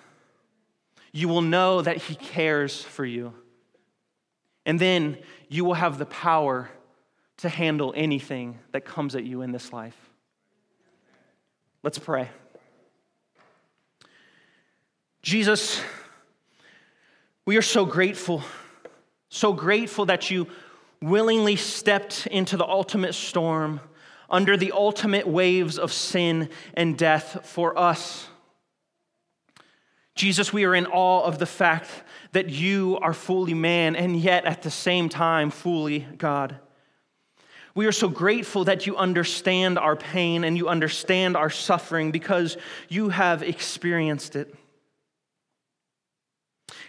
you 1.17 1.29
will 1.29 1.43
know 1.43 1.81
that 1.81 1.97
He 1.97 2.17
cares 2.17 2.83
for 2.83 3.05
you. 3.05 3.33
And 4.67 4.81
then 4.81 5.17
you 5.49 5.65
will 5.65 5.75
have 5.75 5.97
the 5.97 6.07
power 6.07 6.69
to 7.39 7.49
handle 7.49 7.95
anything 7.97 8.59
that 8.73 8.85
comes 8.85 9.15
at 9.15 9.23
you 9.23 9.41
in 9.41 9.53
this 9.53 9.73
life. 9.73 9.97
Let's 11.85 12.01
pray. 12.01 12.31
Jesus, 15.23 15.81
we 17.47 17.57
are 17.57 17.63
so 17.63 17.87
grateful, 17.87 18.43
so 19.29 19.53
grateful 19.53 20.07
that 20.07 20.33
you 20.33 20.49
willingly 21.01 21.55
stepped 21.55 22.27
into 22.27 22.57
the 22.57 22.67
ultimate 22.67 23.15
storm 23.15 23.81
under 24.29 24.57
the 24.57 24.73
ultimate 24.73 25.29
waves 25.29 25.79
of 25.79 25.93
sin 25.93 26.49
and 26.75 26.99
death 26.99 27.47
for 27.47 27.79
us. 27.79 28.27
Jesus, 30.15 30.53
we 30.53 30.65
are 30.65 30.75
in 30.75 30.87
awe 30.87 31.25
of 31.25 31.39
the 31.39 31.47
fact 31.47 31.89
that 32.33 32.49
you 32.49 32.99
are 33.03 33.15
fully 33.15 33.55
man 33.55 33.97
and 33.97 34.17
yet 34.17 34.45
at 34.45 34.63
the 34.63 34.71
same 34.71 35.09
time 35.09 35.51
fully 35.51 36.07
God. 36.19 36.59
We 37.75 37.87
are 37.87 37.93
so 37.93 38.09
grateful 38.09 38.65
that 38.65 38.87
you 38.87 38.97
understand 38.97 39.79
our 39.79 39.97
pain 39.97 40.45
and 40.45 40.57
you 40.57 40.69
understand 40.69 41.37
our 41.37 41.51
suffering 41.51 42.13
because 42.13 42.57
you 42.89 43.09
have 43.09 43.43
experienced 43.43 44.37
it. 44.37 44.55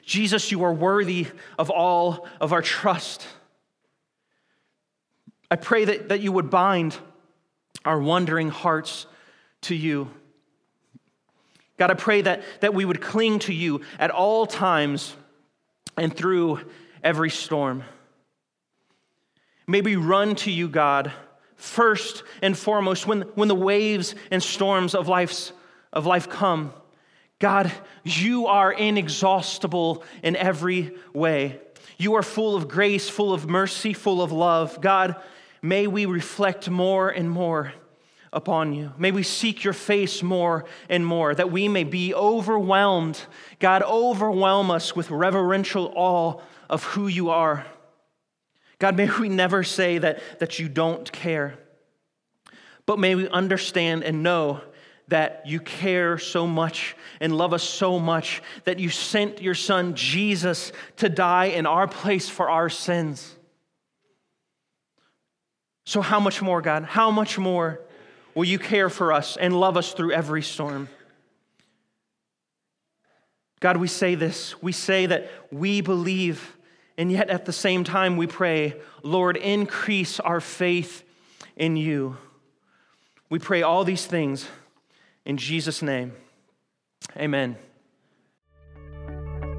Jesus, 0.03 0.51
you 0.51 0.63
are 0.63 0.73
worthy 0.73 1.27
of 1.57 1.71
all 1.71 2.27
of 2.39 2.53
our 2.53 2.61
trust. 2.61 3.25
I 5.49 5.55
pray 5.55 5.85
that, 5.85 6.09
that 6.09 6.21
you 6.21 6.31
would 6.31 6.51
bind 6.51 6.95
our 7.83 7.99
wandering 7.99 8.49
hearts 8.49 9.07
to 9.61 9.75
you. 9.75 10.11
God, 11.77 11.91
I 11.91 11.95
pray 11.95 12.21
that, 12.21 12.43
that 12.61 12.73
we 12.73 12.85
would 12.85 13.01
cling 13.01 13.39
to 13.39 13.53
you 13.53 13.81
at 13.99 14.11
all 14.11 14.45
times 14.45 15.15
and 15.97 16.15
through 16.15 16.59
every 17.03 17.29
storm. 17.29 17.83
May 19.67 19.81
we 19.81 19.95
run 19.95 20.35
to 20.37 20.51
you, 20.51 20.69
God, 20.69 21.11
first 21.55 22.23
and 22.41 22.57
foremost 22.57 23.07
when, 23.07 23.21
when 23.35 23.47
the 23.47 23.55
waves 23.55 24.15
and 24.31 24.41
storms 24.41 24.95
of, 24.95 25.07
life's, 25.07 25.51
of 25.91 26.05
life 26.05 26.29
come. 26.29 26.73
God, 27.39 27.71
you 28.03 28.47
are 28.47 28.71
inexhaustible 28.71 30.03
in 30.23 30.35
every 30.35 30.95
way. 31.13 31.59
You 31.97 32.15
are 32.15 32.23
full 32.23 32.55
of 32.55 32.67
grace, 32.67 33.09
full 33.09 33.33
of 33.33 33.49
mercy, 33.49 33.93
full 33.93 34.21
of 34.21 34.31
love. 34.31 34.79
God, 34.81 35.15
may 35.61 35.87
we 35.87 36.05
reflect 36.05 36.69
more 36.69 37.09
and 37.09 37.29
more 37.29 37.73
upon 38.35 38.73
you. 38.73 38.91
May 38.97 39.11
we 39.11 39.23
seek 39.23 39.63
your 39.63 39.73
face 39.73 40.21
more 40.21 40.65
and 40.89 41.05
more, 41.05 41.33
that 41.33 41.51
we 41.51 41.69
may 41.69 41.85
be 41.85 42.13
overwhelmed. 42.13 43.19
God, 43.59 43.81
overwhelm 43.81 44.69
us 44.69 44.93
with 44.93 45.09
reverential 45.09 45.91
awe 45.95 46.41
of 46.69 46.83
who 46.83 47.07
you 47.07 47.29
are. 47.29 47.65
God, 48.77 48.97
may 48.97 49.09
we 49.09 49.29
never 49.29 49.63
say 49.63 49.97
that, 49.99 50.21
that 50.39 50.59
you 50.59 50.67
don't 50.67 51.09
care, 51.13 51.57
but 52.85 52.99
may 52.99 53.15
we 53.15 53.29
understand 53.29 54.03
and 54.03 54.21
know 54.21 54.59
that 55.07 55.43
you 55.45 55.61
care 55.61 56.17
so 56.17 56.45
much 56.45 56.95
and 57.21 57.37
love 57.37 57.53
us 57.53 57.63
so 57.63 57.99
much 57.99 58.41
that 58.65 58.79
you 58.79 58.89
sent 58.89 59.41
your 59.41 59.55
son 59.55 59.95
Jesus 59.95 60.73
to 60.97 61.07
die 61.07 61.45
in 61.45 61.65
our 61.65 61.87
place 61.87 62.27
for 62.27 62.49
our 62.49 62.69
sins. 62.69 63.35
So, 65.85 66.01
how 66.01 66.19
much 66.19 66.41
more, 66.41 66.61
God? 66.61 66.83
How 66.83 67.11
much 67.11 67.37
more 67.37 67.84
will 68.35 68.45
you 68.45 68.59
care 68.59 68.89
for 68.89 69.11
us 69.13 69.37
and 69.37 69.57
love 69.59 69.77
us 69.77 69.93
through 69.93 70.11
every 70.11 70.41
storm? 70.41 70.89
God, 73.59 73.77
we 73.77 73.87
say 73.87 74.15
this. 74.15 74.61
We 74.61 74.71
say 74.71 75.05
that 75.07 75.31
we 75.51 75.81
believe, 75.81 76.55
and 76.97 77.11
yet 77.11 77.29
at 77.29 77.45
the 77.45 77.53
same 77.53 77.83
time 77.83 78.17
we 78.17 78.27
pray, 78.27 78.75
Lord, 79.01 79.37
increase 79.37 80.19
our 80.19 80.41
faith 80.41 81.03
in 81.55 81.77
you. 81.77 82.17
We 83.29 83.39
pray 83.39 83.63
all 83.63 83.83
these 83.83 84.05
things 84.05 84.47
in 85.25 85.37
Jesus' 85.37 85.81
name. 85.81 86.13
Amen. 87.17 87.57